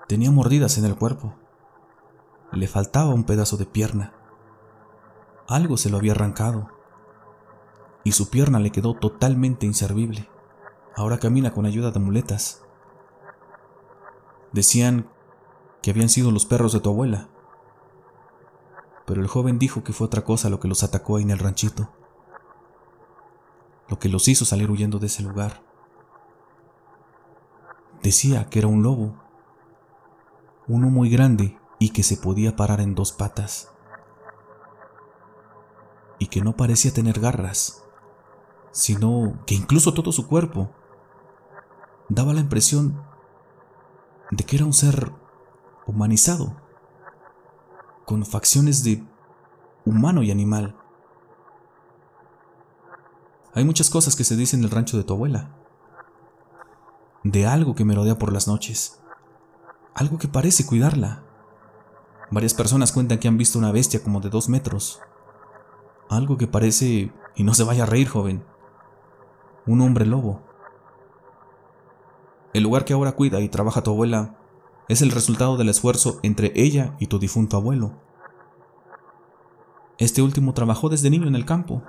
Tenía 0.07 0.31
mordidas 0.31 0.77
en 0.77 0.86
el 0.86 0.95
cuerpo. 0.95 1.36
Le 2.51 2.67
faltaba 2.67 3.13
un 3.13 3.25
pedazo 3.25 3.57
de 3.57 3.65
pierna. 3.65 4.13
Algo 5.47 5.75
se 5.75 5.89
lo 5.89 5.97
había 5.97 6.13
arrancado. 6.13 6.69
Y 8.05 8.13
su 8.13 8.29
pierna 8.29 8.59
le 8.59 8.71
quedó 8.71 8.93
totalmente 8.93 9.65
inservible. 9.65 10.29
Ahora 10.95 11.19
camina 11.19 11.51
con 11.51 11.65
ayuda 11.65 11.91
de 11.91 12.00
muletas. 12.00 12.63
Decían 14.53 15.09
que 15.81 15.91
habían 15.91 16.09
sido 16.09 16.31
los 16.31 16.45
perros 16.45 16.71
de 16.71 16.79
tu 16.79 16.89
abuela. 16.89 17.27
Pero 19.05 19.21
el 19.21 19.27
joven 19.27 19.59
dijo 19.59 19.83
que 19.83 19.93
fue 19.93 20.07
otra 20.07 20.24
cosa 20.24 20.50
lo 20.50 20.59
que 20.62 20.69
los 20.69 20.83
atacó 20.83 21.17
ahí 21.17 21.24
en 21.24 21.31
el 21.31 21.39
ranchito 21.39 21.89
lo 23.89 24.00
que 24.00 24.10
los 24.10 24.27
hizo 24.27 24.46
salir 24.46 24.70
huyendo 24.70 25.00
de 25.00 25.08
ese 25.08 25.24
lugar. 25.24 25.62
Decía 28.01 28.50
que 28.50 28.60
era 28.60 28.67
un 28.67 28.84
lobo, 28.84 29.15
uno 30.67 30.89
muy 30.89 31.10
grande 31.10 31.58
y 31.79 31.89
que 31.89 32.03
se 32.03 32.17
podía 32.17 32.56
parar 32.56 32.82
en 32.82 32.96
dos 32.96 33.12
patas, 33.12 33.72
y 36.20 36.27
que 36.27 36.41
no 36.41 36.56
parecía 36.56 36.94
tener 36.94 37.20
garras, 37.20 37.84
sino 38.72 39.39
que 39.46 39.56
incluso 39.56 39.94
todo 39.94 40.12
su 40.12 40.27
cuerpo 40.27 40.70
daba 42.10 42.34
la 42.34 42.41
impresión 42.41 43.01
de 44.32 44.44
que 44.44 44.58
era 44.58 44.65
un 44.65 44.74
ser 44.74 45.12
humanizado, 45.86 46.56
con 48.06 48.25
facciones 48.25 48.84
de 48.84 49.03
humano 49.86 50.24
y 50.24 50.32
animal. 50.32 50.75
Hay 53.58 53.66
muchas 53.66 53.90
cosas 53.90 54.16
que 54.16 54.24
se 54.24 54.36
dicen 54.36 54.60
en 54.60 54.66
el 54.66 54.70
rancho 54.70 54.98
de 54.98 55.04
tu 55.04 55.16
abuela. 55.16 55.50
De 57.24 57.48
algo 57.48 57.74
que 57.74 57.86
me 57.86 57.96
rodea 57.96 58.20
por 58.20 58.32
las 58.32 58.48
noches. 58.48 59.02
Algo 59.96 60.20
que 60.20 60.28
parece 60.28 60.68
cuidarla. 60.68 61.24
Varias 62.30 62.54
personas 62.54 62.92
cuentan 62.92 63.18
que 63.18 63.28
han 63.28 63.40
visto 63.40 63.58
una 63.58 63.72
bestia 63.72 64.04
como 64.04 64.22
de 64.22 64.30
dos 64.30 64.48
metros. 64.48 65.00
Algo 66.08 66.38
que 66.38 66.46
parece, 66.46 67.12
y 67.36 67.44
no 67.44 67.56
se 67.56 67.64
vaya 67.64 67.82
a 67.82 67.86
reír, 67.88 68.08
joven, 68.08 68.46
un 69.66 69.82
hombre 69.82 70.06
lobo. 70.06 70.44
El 72.54 72.62
lugar 72.62 72.86
que 72.86 72.94
ahora 72.94 73.14
cuida 73.14 73.42
y 73.42 73.50
trabaja 73.50 73.82
tu 73.82 73.90
abuela 73.90 74.38
es 74.88 75.02
el 75.02 75.10
resultado 75.10 75.58
del 75.58 75.70
esfuerzo 75.70 76.20
entre 76.22 76.52
ella 76.54 76.96
y 77.00 77.08
tu 77.08 77.18
difunto 77.18 77.58
abuelo. 77.58 77.94
Este 79.98 80.22
último 80.22 80.54
trabajó 80.54 80.90
desde 80.90 81.10
niño 81.10 81.28
en 81.28 81.36
el 81.36 81.46
campo, 81.46 81.82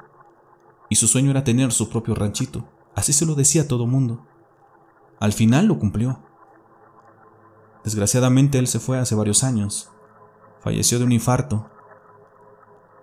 y 0.89 0.97
su 0.97 1.07
sueño 1.07 1.31
era 1.31 1.45
tener 1.45 1.73
su 1.73 1.89
propio 1.89 2.15
ranchito. 2.15 2.69
Así 2.95 3.13
se 3.13 3.27
lo 3.27 3.35
decía 3.35 3.63
a 3.63 3.69
todo 3.69 3.87
mundo. 3.87 4.27
Al 5.21 5.33
final 5.33 5.67
lo 5.67 5.79
cumplió. 5.79 6.21
Desgraciadamente 7.85 8.59
él 8.59 8.67
se 8.67 8.81
fue 8.81 8.99
hace 8.99 9.15
varios 9.15 9.45
años. 9.45 9.91
Falleció 10.61 10.99
de 10.99 11.05
un 11.05 11.13
infarto. 11.13 11.71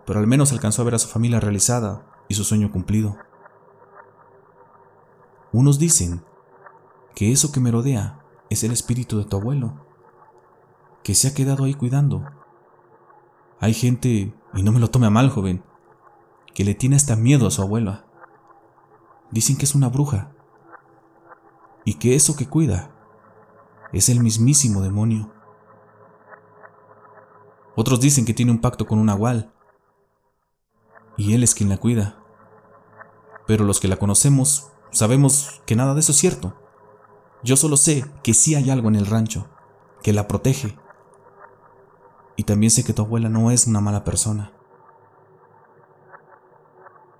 Pero 0.05 0.19
al 0.19 0.27
menos 0.27 0.51
alcanzó 0.51 0.81
a 0.81 0.85
ver 0.85 0.95
a 0.95 0.99
su 0.99 1.07
familia 1.07 1.39
realizada 1.39 2.05
y 2.27 2.35
su 2.35 2.43
sueño 2.43 2.71
cumplido. 2.71 3.17
Unos 5.51 5.79
dicen 5.79 6.23
que 7.15 7.31
eso 7.31 7.51
que 7.51 7.59
me 7.59 7.71
rodea 7.71 8.19
es 8.49 8.63
el 8.63 8.71
espíritu 8.71 9.17
de 9.17 9.25
tu 9.25 9.37
abuelo, 9.37 9.85
que 11.03 11.15
se 11.15 11.29
ha 11.29 11.33
quedado 11.33 11.63
ahí 11.63 11.73
cuidando. 11.73 12.25
Hay 13.59 13.73
gente, 13.73 14.33
y 14.53 14.63
no 14.63 14.71
me 14.71 14.79
lo 14.79 14.89
tome 14.89 15.07
a 15.07 15.09
mal, 15.09 15.29
joven, 15.29 15.63
que 16.55 16.63
le 16.63 16.73
tiene 16.73 16.95
hasta 16.95 17.15
miedo 17.15 17.45
a 17.45 17.51
su 17.51 17.61
abuela. 17.61 18.05
Dicen 19.29 19.57
que 19.57 19.65
es 19.65 19.75
una 19.75 19.89
bruja, 19.89 20.31
y 21.83 21.95
que 21.95 22.15
eso 22.15 22.35
que 22.35 22.47
cuida 22.47 22.91
es 23.91 24.09
el 24.09 24.21
mismísimo 24.21 24.81
demonio. 24.81 25.31
Otros 27.75 27.99
dicen 27.99 28.25
que 28.25 28.33
tiene 28.33 28.53
un 28.53 28.61
pacto 28.61 28.87
con 28.87 28.97
un 28.97 29.07
nahual, 29.07 29.53
y 31.17 31.33
él 31.33 31.43
es 31.43 31.53
quien 31.53 31.69
la 31.69 31.77
cuida. 31.77 32.23
Pero 33.45 33.65
los 33.65 33.79
que 33.79 33.89
la 33.89 33.97
conocemos 33.97 34.71
sabemos 34.91 35.61
que 35.65 35.75
nada 35.75 35.93
de 35.93 35.99
eso 35.99 36.13
es 36.13 36.17
cierto. 36.17 36.55
Yo 37.43 37.57
solo 37.57 37.75
sé 37.75 38.05
que 38.23 38.33
sí 38.33 38.55
hay 38.55 38.69
algo 38.69 38.87
en 38.87 38.95
el 38.95 39.05
rancho, 39.05 39.49
que 40.01 40.13
la 40.13 40.27
protege. 40.27 40.79
Y 42.37 42.43
también 42.43 42.71
sé 42.71 42.83
que 42.85 42.93
tu 42.93 43.01
abuela 43.01 43.27
no 43.27 43.51
es 43.51 43.67
una 43.67 43.81
mala 43.81 44.03
persona. 44.03 44.54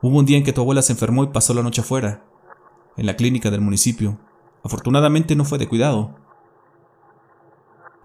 Hubo 0.08 0.20
un 0.20 0.26
día 0.28 0.38
en 0.38 0.44
que 0.44 0.54
tu 0.54 0.62
abuela 0.62 0.84
se 0.84 0.94
enfermó 0.94 1.24
y 1.24 1.30
pasó 1.30 1.56
la 1.56 1.64
noche 1.64 1.82
afuera, 1.82 2.24
en 2.96 3.08
la 3.08 3.16
clínica 3.16 3.50
del 3.50 3.62
municipio. 3.62 4.20
Afortunadamente 4.64 5.36
no 5.36 5.46
fue 5.46 5.58
de 5.58 5.68
cuidado. 5.68 6.14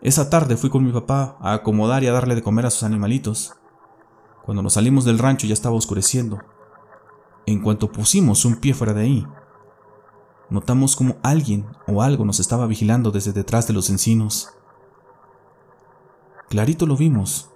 Esa 0.01 0.31
tarde 0.31 0.57
fui 0.57 0.71
con 0.71 0.83
mi 0.83 0.93
papá 0.93 1.37
a 1.41 1.53
acomodar 1.53 2.03
y 2.03 2.07
a 2.07 2.13
darle 2.13 2.35
de 2.35 2.43
comer 2.43 2.65
a 2.65 2.71
sus 2.71 2.85
animalitos. 2.85 3.53
Cuando 4.47 4.63
nos 4.63 4.73
salimos 4.73 5.05
del 5.05 5.19
rancho 5.19 5.47
ya 5.47 5.53
estaba 5.53 5.77
oscureciendo. 5.77 6.39
En 7.45 7.61
cuanto 7.61 7.93
pusimos 7.93 8.47
un 8.47 8.57
pie 8.57 8.73
fuera 8.73 8.95
de 8.95 9.03
ahí, 9.03 9.27
notamos 10.49 10.97
como 10.97 11.17
alguien 11.23 11.67
o 11.87 12.01
algo 12.01 12.25
nos 12.25 12.41
estaba 12.41 12.67
vigilando 12.67 13.11
desde 13.11 13.35
detrás 13.35 13.67
de 13.67 13.75
los 13.75 13.91
encinos. 13.91 14.55
Clarito 16.49 16.87
lo 16.87 16.97
vimos, 16.97 17.51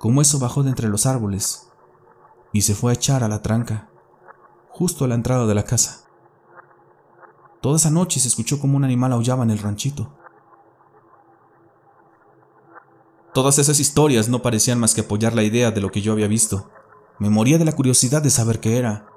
como 0.00 0.22
eso 0.22 0.40
bajó 0.40 0.64
de 0.64 0.70
entre 0.70 0.88
los 0.88 1.06
árboles 1.06 1.70
y 2.54 2.62
se 2.62 2.76
fue 2.76 2.92
a 2.92 2.94
echar 2.94 3.24
a 3.24 3.28
la 3.28 3.42
tranca, 3.42 3.90
justo 4.68 5.04
a 5.04 5.08
la 5.08 5.16
entrada 5.16 5.44
de 5.44 5.56
la 5.56 5.64
casa. 5.64 6.06
Toda 7.60 7.76
esa 7.76 7.90
noche 7.90 8.20
se 8.20 8.28
escuchó 8.28 8.60
como 8.60 8.76
un 8.76 8.84
animal 8.84 9.12
aullaba 9.12 9.42
en 9.42 9.50
el 9.50 9.58
ranchito. 9.58 10.16
Todas 13.34 13.58
esas 13.58 13.80
historias 13.80 14.28
no 14.28 14.40
parecían 14.40 14.78
más 14.78 14.94
que 14.94 15.00
apoyar 15.00 15.34
la 15.34 15.42
idea 15.42 15.72
de 15.72 15.80
lo 15.80 15.90
que 15.90 16.00
yo 16.00 16.12
había 16.12 16.28
visto. 16.28 16.70
Me 17.18 17.28
moría 17.28 17.58
de 17.58 17.64
la 17.64 17.72
curiosidad 17.72 18.22
de 18.22 18.30
saber 18.30 18.60
qué 18.60 18.78
era. 18.78 19.08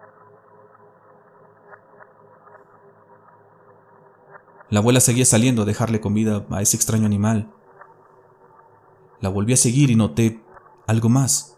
La 4.71 4.79
abuela 4.79 4.99
seguía 4.99 5.25
saliendo 5.25 5.61
a 5.61 5.65
dejarle 5.65 6.01
comida 6.01 6.43
a 6.49 6.63
ese 6.63 6.75
extraño 6.75 7.05
animal. 7.05 7.53
La 9.19 9.29
volví 9.29 9.53
a 9.53 9.57
seguir 9.57 9.91
y 9.91 9.95
noté 9.95 10.43
algo 10.87 11.09
más. 11.09 11.56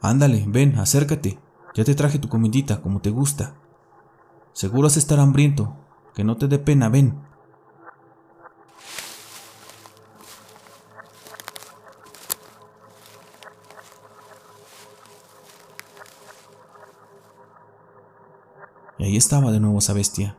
Ándale, 0.00 0.44
ven, 0.46 0.78
acércate. 0.78 1.38
Ya 1.74 1.84
te 1.84 1.94
traje 1.94 2.18
tu 2.18 2.28
comidita, 2.28 2.80
como 2.80 3.00
te 3.00 3.10
gusta. 3.10 3.54
Seguro 4.52 4.86
has 4.86 4.96
estar 4.96 5.18
hambriento. 5.20 5.76
Que 6.14 6.24
no 6.24 6.36
te 6.36 6.48
dé 6.48 6.58
pena, 6.58 6.88
ven. 6.88 7.20
Y 18.98 19.04
ahí 19.04 19.16
estaba 19.16 19.52
de 19.52 19.60
nuevo 19.60 19.78
esa 19.78 19.92
bestia 19.92 20.36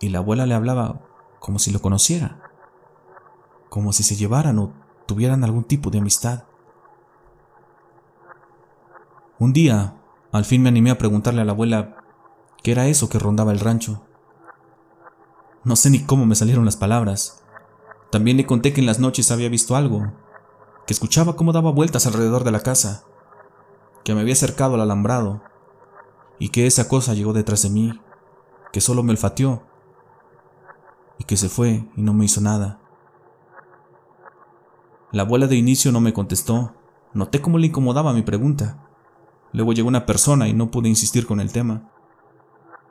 y 0.00 0.08
la 0.08 0.18
abuela 0.18 0.46
le 0.46 0.54
hablaba 0.54 1.00
como 1.38 1.58
si 1.58 1.70
lo 1.70 1.80
conociera, 1.80 2.40
como 3.68 3.92
si 3.92 4.02
se 4.02 4.16
llevaran 4.16 4.58
o 4.58 4.72
tuvieran 5.06 5.44
algún 5.44 5.64
tipo 5.64 5.90
de 5.90 5.98
amistad. 5.98 6.44
Un 9.38 9.52
día, 9.52 9.94
al 10.32 10.44
fin 10.44 10.62
me 10.62 10.68
animé 10.68 10.90
a 10.90 10.98
preguntarle 10.98 11.42
a 11.42 11.44
la 11.44 11.52
abuela 11.52 12.02
qué 12.62 12.72
era 12.72 12.88
eso 12.88 13.08
que 13.08 13.20
rondaba 13.20 13.52
el 13.52 13.60
rancho. 13.60 14.02
No 15.62 15.76
sé 15.76 15.90
ni 15.90 16.00
cómo 16.00 16.26
me 16.26 16.34
salieron 16.34 16.64
las 16.64 16.76
palabras. 16.76 17.44
También 18.10 18.36
le 18.36 18.46
conté 18.46 18.72
que 18.72 18.80
en 18.80 18.86
las 18.86 18.98
noches 18.98 19.30
había 19.30 19.48
visto 19.48 19.76
algo, 19.76 20.12
que 20.86 20.92
escuchaba 20.92 21.36
cómo 21.36 21.52
daba 21.52 21.70
vueltas 21.70 22.06
alrededor 22.06 22.42
de 22.42 22.50
la 22.50 22.60
casa, 22.60 23.04
que 24.02 24.12
me 24.12 24.22
había 24.22 24.32
acercado 24.32 24.74
al 24.74 24.80
alambrado, 24.80 25.42
y 26.40 26.48
que 26.48 26.66
esa 26.66 26.88
cosa 26.88 27.14
llegó 27.14 27.32
detrás 27.32 27.62
de 27.62 27.70
mí, 27.70 28.00
que 28.72 28.80
solo 28.80 29.02
me 29.02 29.12
olfateó 29.12 29.62
y 31.18 31.24
que 31.24 31.36
se 31.36 31.48
fue 31.48 31.88
y 31.96 32.02
no 32.02 32.12
me 32.12 32.24
hizo 32.24 32.40
nada. 32.40 32.80
La 35.12 35.22
abuela 35.22 35.46
de 35.46 35.56
inicio 35.56 35.92
no 35.92 36.00
me 36.00 36.12
contestó. 36.12 36.74
Noté 37.12 37.40
cómo 37.40 37.58
le 37.58 37.68
incomodaba 37.68 38.12
mi 38.12 38.22
pregunta. 38.22 38.87
Luego 39.52 39.72
llegó 39.72 39.88
una 39.88 40.06
persona 40.06 40.48
y 40.48 40.52
no 40.52 40.70
pude 40.70 40.88
insistir 40.88 41.26
con 41.26 41.40
el 41.40 41.52
tema. 41.52 41.90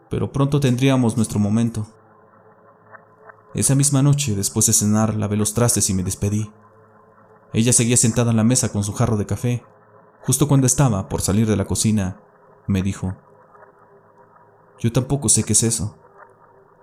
Pero 0.10 0.32
pronto 0.32 0.60
tendríamos 0.60 1.18
nuestro 1.18 1.40
momento. 1.40 1.88
Esa 3.54 3.76
misma 3.76 4.02
noche, 4.02 4.36
después 4.36 4.66
de 4.68 4.74
cenar, 4.74 5.16
lavé 5.16 5.38
los 5.38 5.54
trastes 5.54 5.90
y 5.90 5.94
me 5.94 6.04
despedí. 6.04 6.52
Ella 7.54 7.74
seguía 7.74 7.98
sentada 7.98 8.32
en 8.32 8.38
la 8.38 8.44
mesa 8.44 8.72
con 8.72 8.84
su 8.84 8.94
jarro 8.94 9.18
de 9.18 9.26
café. 9.26 9.64
Justo 10.22 10.48
cuando 10.48 10.68
estaba 10.68 11.10
por 11.10 11.22
salir 11.22 11.48
de 11.48 11.56
la 11.56 11.66
cocina, 11.66 12.20
me 12.68 12.82
dijo, 12.82 13.16
Yo 14.80 14.92
tampoco 14.92 15.30
sé 15.30 15.44
qué 15.44 15.54
es 15.54 15.64
eso. 15.64 15.98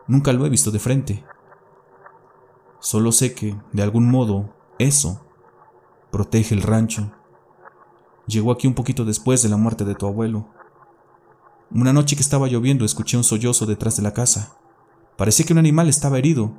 Nunca 0.07 0.33
lo 0.33 0.47
he 0.47 0.51
visto 0.51 0.71
de 0.71 0.79
frente. 0.79 1.25
Solo 2.81 3.13
sé 3.13 3.35
que, 3.35 3.57
de 3.73 3.83
algún 3.83 4.11
modo, 4.11 4.55
eso 4.79 5.25
protege 6.11 6.55
el 6.55 6.63
rancho. 6.63 7.13
Llegó 8.27 8.53
aquí 8.53 8.67
un 8.67 8.75
poquito 8.75 9.05
después 9.05 9.43
de 9.43 9.49
la 9.49 9.57
muerte 9.57 9.85
de 9.85 9.95
tu 9.95 10.07
abuelo. 10.07 10.49
Una 11.71 11.93
noche 11.93 12.17
que 12.17 12.23
estaba 12.23 12.49
lloviendo 12.49 12.85
escuché 12.85 13.17
un 13.17 13.25
sollozo 13.25 13.67
detrás 13.67 13.97
de 13.97 14.03
la 14.03 14.15
casa. 14.15 14.57
Parecía 15.17 15.47
que 15.47 15.53
un 15.53 15.59
animal 15.59 15.89
estaba 15.89 16.19
herido. 16.19 16.53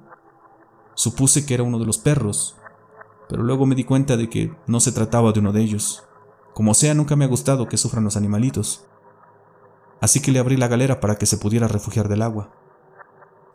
Supuse 0.93 1.45
que 1.45 1.53
era 1.53 1.63
uno 1.63 1.79
de 1.79 1.85
los 1.85 1.97
perros, 1.97 2.55
pero 3.27 3.43
luego 3.43 3.65
me 3.65 3.75
di 3.75 3.83
cuenta 3.83 4.17
de 4.17 4.29
que 4.29 4.55
no 4.67 4.79
se 4.79 4.91
trataba 4.91 5.31
de 5.31 5.39
uno 5.39 5.51
de 5.51 5.61
ellos. 5.61 6.03
Como 6.53 6.73
sea, 6.73 6.93
nunca 6.93 7.15
me 7.15 7.25
ha 7.25 7.29
gustado 7.29 7.67
que 7.67 7.77
sufran 7.77 8.03
los 8.03 8.15
animalitos. 8.15 8.85
Así 10.01 10.21
que 10.21 10.31
le 10.31 10.39
abrí 10.39 10.57
la 10.57 10.67
galera 10.67 10.99
para 10.99 11.17
que 11.17 11.25
se 11.25 11.37
pudiera 11.37 11.67
refugiar 11.67 12.07
del 12.07 12.21
agua 12.21 12.51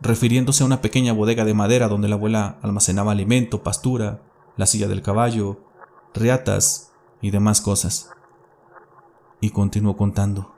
refiriéndose 0.01 0.63
a 0.63 0.65
una 0.65 0.81
pequeña 0.81 1.13
bodega 1.13 1.45
de 1.45 1.53
madera 1.53 1.87
donde 1.87 2.09
la 2.09 2.15
abuela 2.15 2.57
almacenaba 2.61 3.11
alimento, 3.11 3.63
pastura, 3.63 4.21
la 4.57 4.65
silla 4.65 4.87
del 4.87 5.01
caballo, 5.01 5.59
riatas 6.13 6.90
y 7.21 7.31
demás 7.31 7.61
cosas. 7.61 8.11
Y 9.39 9.51
continuó 9.51 9.95
contando. 9.97 10.53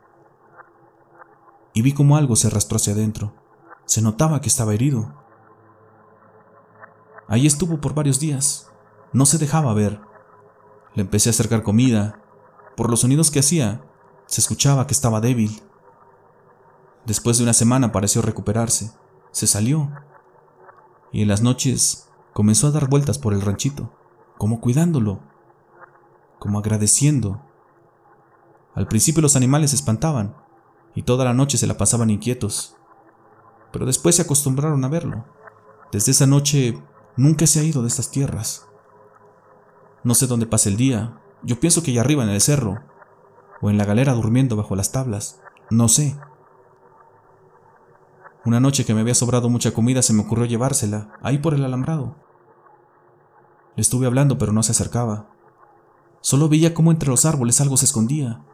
Y 1.74 1.82
vi 1.82 1.94
como 1.94 2.18
algo 2.18 2.36
se 2.36 2.48
arrastró 2.48 2.78
hacia 2.78 2.94
adentro. 2.94 3.34
Se 3.86 4.02
notaba 4.02 4.42
que 4.42 4.50
estaba 4.50 4.74
herido. 4.74 5.14
Allí 7.28 7.48
estuvo 7.48 7.80
por 7.82 7.94
varios 7.94 8.20
días. 8.20 8.72
No 9.12 9.26
se 9.26 9.38
dejaba 9.38 9.74
ver. 9.74 10.00
Le 10.96 11.02
empecé 11.02 11.30
a 11.30 11.32
acercar 11.32 11.64
comida. 11.64 12.22
Por 12.76 12.90
los 12.90 13.02
sonidos 13.02 13.32
que 13.32 13.40
hacía, 13.40 13.84
se 14.26 14.42
escuchaba 14.42 14.88
que 14.88 14.94
estaba 14.94 15.22
débil. 15.22 15.62
Después 17.06 17.38
de 17.38 17.44
una 17.44 17.54
semana 17.54 17.92
pareció 17.92 18.22
recuperarse 18.22 18.94
se 19.34 19.48
salió 19.48 19.92
y 21.12 21.24
en 21.24 21.28
las 21.28 21.42
noches 21.42 22.08
comenzó 22.34 22.68
a 22.68 22.72
dar 22.72 22.88
vueltas 22.88 23.18
por 23.18 23.34
el 23.34 23.42
ranchito, 23.42 23.92
como 24.38 24.62
cuidándolo, 24.62 25.20
como 26.44 26.60
agradeciendo. 26.60 27.42
Al 28.76 28.90
principio 28.90 29.22
los 29.22 29.38
animales 29.38 29.70
se 29.70 29.78
espantaban 29.78 30.36
y 30.94 31.04
toda 31.04 31.24
la 31.24 31.34
noche 31.34 31.58
se 31.58 31.68
la 31.68 31.78
pasaban 31.78 32.10
inquietos, 32.10 32.76
pero 33.72 33.86
después 33.86 34.18
se 34.18 34.24
acostumbraron 34.24 34.84
a 34.84 34.90
verlo. 34.90 35.24
Desde 35.94 36.12
esa 36.12 36.28
noche 36.28 36.78
nunca 37.16 37.48
se 37.48 37.62
ha 37.62 37.64
ido 37.64 37.82
de 37.82 37.88
estas 37.88 38.12
tierras. 38.12 38.68
No 40.04 40.16
sé 40.16 40.28
dónde 40.28 40.46
pasa 40.46 40.68
el 40.68 40.76
día, 40.76 41.18
yo 41.44 41.62
pienso 41.62 41.82
que 41.82 41.92
allá 41.92 42.02
arriba 42.02 42.24
en 42.24 42.30
el 42.30 42.42
cerro, 42.42 42.84
o 43.62 43.70
en 43.70 43.78
la 43.78 43.86
galera 43.86 44.12
durmiendo 44.12 44.58
bajo 44.58 44.76
las 44.76 44.92
tablas, 44.92 45.40
no 45.70 45.88
sé. 45.88 46.20
Una 48.44 48.60
noche 48.60 48.84
que 48.84 48.94
me 48.94 49.00
había 49.00 49.16
sobrado 49.16 49.48
mucha 49.48 49.72
comida 49.72 50.02
se 50.02 50.12
me 50.12 50.24
ocurrió 50.24 50.44
llevársela, 50.44 51.14
ahí 51.22 51.38
por 51.38 51.54
el 51.54 51.64
alambrado. 51.64 52.18
Le 53.78 53.82
estuve 53.82 54.08
hablando 54.08 54.38
pero 54.38 54.52
no 54.52 54.62
se 54.62 54.74
acercaba. 54.74 55.33
Solo 56.24 56.48
veía 56.48 56.74
cómo 56.74 56.90
entre 56.90 57.10
los 57.10 57.26
árboles 57.26 57.60
algo 57.60 57.76
se 57.76 57.84
escondía, 57.84 58.46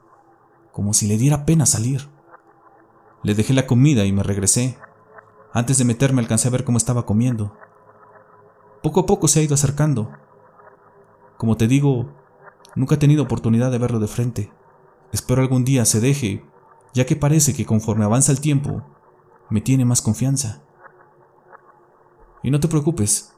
como 0.71 0.91
si 0.95 1.07
le 1.07 1.19
diera 1.19 1.45
pena 1.45 1.67
salir. 1.67 2.09
Le 3.21 3.35
dejé 3.35 3.53
la 3.53 3.67
comida 3.67 4.05
y 4.05 4.11
me 4.11 4.23
regresé. 4.23 4.79
Antes 5.53 5.77
de 5.77 5.85
meterme 5.85 6.19
alcancé 6.19 6.47
a 6.47 6.51
ver 6.51 6.63
cómo 6.63 6.79
estaba 6.79 7.05
comiendo. 7.05 7.55
Poco 8.81 9.01
a 9.01 9.05
poco 9.05 9.27
se 9.27 9.39
ha 9.39 9.43
ido 9.43 9.53
acercando. 9.53 10.11
Como 11.37 11.57
te 11.57 11.67
digo, 11.67 12.09
nunca 12.75 12.95
he 12.95 12.97
tenido 12.97 13.21
oportunidad 13.21 13.69
de 13.69 13.77
verlo 13.77 13.99
de 13.99 14.07
frente. 14.07 14.51
Espero 15.11 15.43
algún 15.43 15.63
día 15.63 15.85
se 15.85 15.99
deje, 15.99 16.43
ya 16.95 17.05
que 17.05 17.15
parece 17.15 17.53
que 17.53 17.67
conforme 17.67 18.03
avanza 18.03 18.31
el 18.31 18.41
tiempo, 18.41 18.81
me 19.51 19.61
tiene 19.61 19.85
más 19.85 20.01
confianza. 20.01 20.63
Y 22.41 22.49
no 22.49 22.59
te 22.59 22.67
preocupes, 22.67 23.35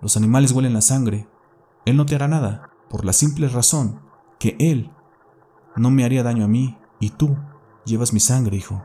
los 0.00 0.16
animales 0.16 0.52
huelen 0.52 0.72
la 0.72 0.80
sangre, 0.80 1.28
él 1.84 1.98
no 1.98 2.06
te 2.06 2.14
hará 2.14 2.26
nada, 2.26 2.70
por 2.88 3.04
la 3.04 3.12
simple 3.12 3.48
razón 3.48 4.00
que 4.38 4.56
él 4.58 4.90
no 5.76 5.90
me 5.90 6.04
haría 6.04 6.22
daño 6.22 6.44
a 6.44 6.48
mí 6.48 6.78
y 7.00 7.10
tú 7.10 7.36
llevas 7.84 8.12
mi 8.12 8.20
sangre, 8.20 8.56
hijo. 8.56 8.82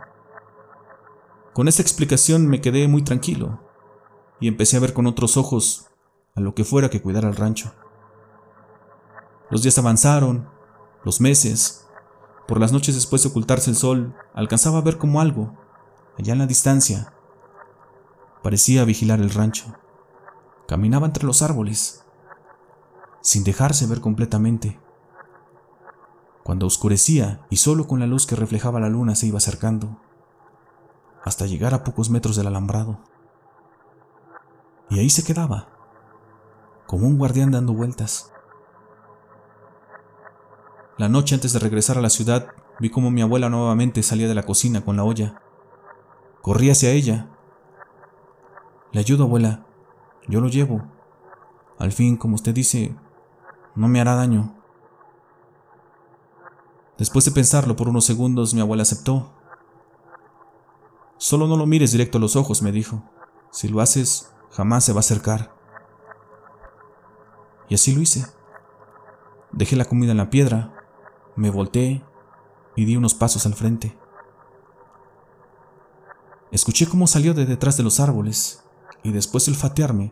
Con 1.53 1.67
esta 1.67 1.81
explicación 1.81 2.47
me 2.47 2.61
quedé 2.61 2.87
muy 2.87 3.03
tranquilo 3.03 3.61
y 4.39 4.47
empecé 4.47 4.77
a 4.77 4.79
ver 4.79 4.93
con 4.93 5.07
otros 5.07 5.37
ojos 5.37 5.87
a 6.35 6.41
lo 6.41 6.55
que 6.55 6.63
fuera 6.63 6.89
que 6.89 7.01
cuidara 7.01 7.27
el 7.27 7.35
rancho. 7.35 7.73
Los 9.49 9.63
días 9.63 9.77
avanzaron, 9.77 10.47
los 11.03 11.21
meses. 11.21 11.87
Por 12.47 12.59
las 12.59 12.71
noches 12.71 12.95
después 12.95 13.23
de 13.23 13.29
ocultarse 13.29 13.69
el 13.69 13.75
sol, 13.75 14.15
alcanzaba 14.33 14.79
a 14.79 14.81
ver 14.81 14.97
como 14.97 15.21
algo, 15.21 15.57
allá 16.17 16.33
en 16.33 16.39
la 16.39 16.47
distancia. 16.47 17.13
Parecía 18.43 18.85
vigilar 18.85 19.19
el 19.19 19.31
rancho. 19.31 19.75
Caminaba 20.67 21.07
entre 21.07 21.25
los 21.25 21.41
árboles, 21.41 22.05
sin 23.21 23.43
dejarse 23.43 23.87
ver 23.87 24.01
completamente. 24.01 24.79
Cuando 26.43 26.65
oscurecía 26.65 27.45
y 27.49 27.57
solo 27.57 27.87
con 27.87 27.99
la 27.99 28.07
luz 28.07 28.25
que 28.25 28.35
reflejaba 28.35 28.79
la 28.79 28.89
luna 28.89 29.15
se 29.15 29.27
iba 29.27 29.37
acercando, 29.37 29.99
hasta 31.23 31.45
llegar 31.45 31.73
a 31.73 31.83
pocos 31.83 32.09
metros 32.09 32.35
del 32.35 32.47
alambrado. 32.47 32.99
Y 34.89 34.99
ahí 34.99 35.09
se 35.09 35.23
quedaba, 35.23 35.67
como 36.87 37.07
un 37.07 37.17
guardián 37.17 37.51
dando 37.51 37.73
vueltas. 37.73 38.31
La 40.97 41.07
noche 41.07 41.35
antes 41.35 41.53
de 41.53 41.59
regresar 41.59 41.97
a 41.97 42.01
la 42.01 42.09
ciudad, 42.09 42.47
vi 42.79 42.89
como 42.89 43.11
mi 43.11 43.21
abuela 43.21 43.49
nuevamente 43.49 44.01
salía 44.01 44.27
de 44.27 44.35
la 44.35 44.43
cocina 44.43 44.83
con 44.83 44.97
la 44.97 45.03
olla. 45.03 45.41
Corrí 46.41 46.71
hacia 46.71 46.91
ella. 46.91 47.29
Le 48.91 48.99
ayudo, 48.99 49.25
abuela. 49.25 49.65
Yo 50.27 50.41
lo 50.41 50.47
llevo. 50.47 50.81
Al 51.77 51.91
fin, 51.91 52.17
como 52.17 52.35
usted 52.35 52.53
dice, 52.53 52.95
no 53.79 53.87
me 53.87 54.01
hará 54.01 54.15
daño. 54.15 54.53
Después 56.97 57.23
de 57.23 57.31
pensarlo 57.31 57.77
por 57.77 57.87
unos 57.87 58.03
segundos, 58.03 58.53
mi 58.53 58.59
abuela 58.59 58.83
aceptó. 58.83 59.31
Solo 61.17 61.47
no 61.47 61.55
lo 61.55 61.65
mires 61.65 61.93
directo 61.93 62.17
a 62.17 62.21
los 62.21 62.35
ojos, 62.35 62.61
me 62.61 62.73
dijo. 62.73 63.01
Si 63.51 63.69
lo 63.69 63.79
haces, 63.79 64.33
jamás 64.51 64.83
se 64.83 64.91
va 64.91 64.97
a 64.97 64.99
acercar. 64.99 65.55
Y 67.69 67.75
así 67.75 67.95
lo 67.95 68.01
hice. 68.01 68.25
Dejé 69.53 69.77
la 69.77 69.85
comida 69.85 70.11
en 70.11 70.17
la 70.17 70.29
piedra, 70.29 70.75
me 71.37 71.49
volteé 71.49 72.03
y 72.75 72.83
di 72.83 72.97
unos 72.97 73.13
pasos 73.13 73.45
al 73.45 73.53
frente. 73.53 73.97
Escuché 76.51 76.85
cómo 76.85 77.07
salió 77.07 77.33
de 77.33 77.45
detrás 77.45 77.77
de 77.77 77.83
los 77.83 78.01
árboles 78.01 78.61
y 79.03 79.13
después 79.13 79.45
de 79.45 79.53
olfatearme, 79.53 80.11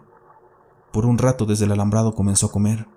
por 0.93 1.05
un 1.05 1.17
rato 1.17 1.45
desde 1.45 1.65
el 1.65 1.73
alambrado 1.73 2.15
comenzó 2.15 2.45
a 2.45 2.51
comer. 2.53 2.87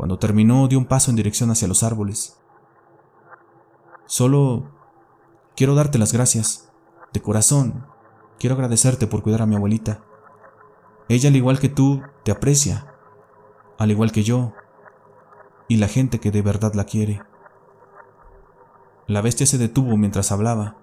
Cuando 0.00 0.18
terminó 0.18 0.66
dio 0.66 0.78
un 0.78 0.86
paso 0.86 1.10
en 1.10 1.16
dirección 1.16 1.50
hacia 1.50 1.68
los 1.68 1.82
árboles. 1.82 2.38
Solo 4.06 4.70
quiero 5.54 5.74
darte 5.74 5.98
las 5.98 6.14
gracias. 6.14 6.72
De 7.12 7.20
corazón, 7.20 7.84
quiero 8.38 8.54
agradecerte 8.54 9.06
por 9.06 9.22
cuidar 9.22 9.42
a 9.42 9.46
mi 9.46 9.56
abuelita. 9.56 10.02
Ella, 11.10 11.28
al 11.28 11.36
igual 11.36 11.58
que 11.58 11.68
tú, 11.68 12.00
te 12.24 12.32
aprecia, 12.32 12.94
al 13.76 13.90
igual 13.90 14.10
que 14.10 14.22
yo, 14.22 14.54
y 15.68 15.76
la 15.76 15.86
gente 15.86 16.18
que 16.18 16.30
de 16.30 16.40
verdad 16.40 16.72
la 16.72 16.84
quiere. 16.84 17.20
La 19.06 19.20
bestia 19.20 19.44
se 19.44 19.58
detuvo 19.58 19.98
mientras 19.98 20.32
hablaba. 20.32 20.78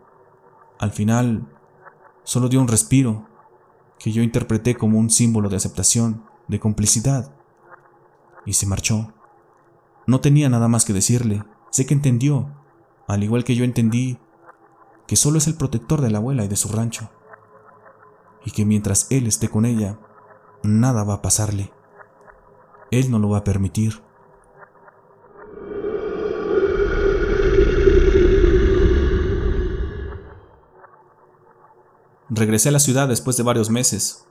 Al 0.77 0.91
final, 0.91 1.47
solo 2.23 2.49
dio 2.49 2.61
un 2.61 2.67
respiro, 2.67 3.27
que 3.97 4.11
yo 4.11 4.21
interpreté 4.21 4.75
como 4.75 4.99
un 4.99 5.09
símbolo 5.09 5.49
de 5.49 5.55
aceptación, 5.55 6.23
de 6.47 6.59
complicidad 6.59 7.36
y 8.47 8.53
se 8.53 8.65
marchó. 8.65 9.13
No 10.07 10.21
tenía 10.21 10.49
nada 10.49 10.69
más 10.69 10.85
que 10.85 10.93
decirle. 10.93 11.43
Sé 11.69 11.85
que 11.85 11.93
entendió, 11.93 12.49
al 13.07 13.23
igual 13.23 13.43
que 13.43 13.55
yo 13.55 13.65
entendí, 13.65 14.17
que 15.05 15.17
solo 15.17 15.37
es 15.37 15.47
el 15.47 15.55
protector 15.55 16.01
de 16.01 16.09
la 16.09 16.19
abuela 16.19 16.45
y 16.45 16.47
de 16.47 16.55
su 16.55 16.69
rancho. 16.69 17.11
Y 18.45 18.51
que 18.51 18.65
mientras 18.65 19.07
él 19.11 19.27
esté 19.27 19.49
con 19.49 19.65
ella, 19.65 19.99
nada 20.63 21.03
va 21.03 21.15
a 21.15 21.21
pasarle. 21.21 21.73
Él 22.89 23.11
no 23.11 23.19
lo 23.19 23.29
va 23.29 23.39
a 23.39 23.43
permitir. 23.43 24.01
Regresé 32.29 32.69
a 32.69 32.73
la 32.73 32.79
ciudad 32.79 33.09
después 33.09 33.35
de 33.35 33.43
varios 33.43 33.69
meses, 33.69 34.26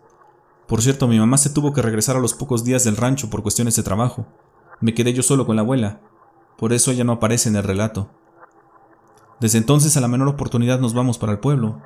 por 0.67 0.83
cierto, 0.83 1.07
mi 1.07 1.19
mamá 1.19 1.39
se 1.39 1.51
tuvo 1.51 1.73
que 1.73 1.83
regresar 1.83 2.17
a 2.17 2.21
los 2.21 2.35
pocos 2.35 2.65
días 2.65 2.83
del 2.83 2.97
rancho 2.97 3.31
por 3.31 3.43
cuestiones 3.43 3.77
de 3.77 3.85
trabajo. 3.85 4.27
Me 4.81 4.95
quedé 4.95 5.13
yo 5.13 5.23
solo 5.23 5.47
con 5.47 5.57
la 5.57 5.63
abuela, 5.63 6.01
por 6.59 6.73
eso 6.73 6.91
ella 6.91 7.05
no 7.05 7.13
aparece 7.13 7.49
en 7.49 7.57
el 7.57 7.63
relato. 7.63 8.11
Desde 9.41 9.59
entonces 9.59 9.97
a 9.97 10.01
la 10.01 10.09
menor 10.09 10.29
oportunidad 10.29 10.81
nos 10.81 10.95
vamos 10.95 11.19
para 11.19 11.33
el 11.33 11.39
pueblo. 11.39 11.81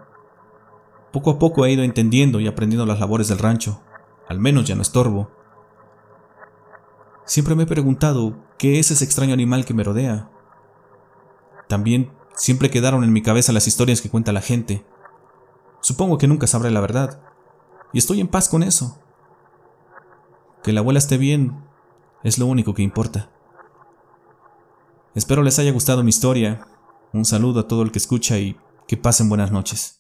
Poco 1.13 1.31
a 1.31 1.39
poco 1.39 1.67
he 1.67 1.73
ido 1.73 1.83
entendiendo 1.83 2.41
y 2.41 2.47
aprendiendo 2.47 2.87
las 2.87 3.01
labores 3.01 3.29
del 3.29 3.39
rancho, 3.39 3.83
al 4.29 4.39
menos 4.39 4.67
ya 4.67 4.77
no 4.77 4.83
estorbo. 4.83 5.31
Siempre 7.25 7.55
me 7.55 7.65
he 7.65 7.67
preguntado 7.67 8.39
qué 8.59 8.79
es 8.79 8.91
ese 8.91 9.05
extraño 9.05 9.35
animal 9.35 9.65
que 9.65 9.75
me 9.75 9.85
rodea. 9.85 10.31
También 11.69 12.13
siempre 12.35 12.71
quedaron 12.71 13.05
en 13.05 13.13
mi 13.13 13.23
cabeza 13.23 13.53
las 13.53 13.67
historias 13.67 14.01
que 14.01 14.11
cuenta 14.11 14.33
la 14.33 14.41
gente. 14.41 14.87
Supongo 15.81 16.19
que 16.19 16.29
nunca 16.29 16.47
sabré 16.47 16.71
la 16.71 16.81
verdad, 16.81 17.21
y 17.93 17.99
estoy 17.99 18.21
en 18.21 18.29
paz 18.29 18.49
con 18.49 18.63
eso. 18.63 18.99
Que 20.63 20.73
la 20.73 20.81
abuela 20.81 20.99
esté 20.99 21.19
bien 21.19 21.65
es 22.23 22.39
lo 22.39 22.47
único 22.47 22.75
que 22.75 22.83
importa. 22.83 23.31
Espero 25.15 25.43
les 25.43 25.59
haya 25.59 25.73
gustado 25.73 26.03
mi 26.03 26.11
historia. 26.11 26.67
Un 27.13 27.25
saludo 27.25 27.61
a 27.61 27.69
todo 27.69 27.83
el 27.83 27.91
que 27.93 27.99
escucha 27.99 28.39
y 28.39 28.57
que 28.87 28.97
pasen 28.97 29.29
buenas 29.29 29.51
noches. 29.51 30.00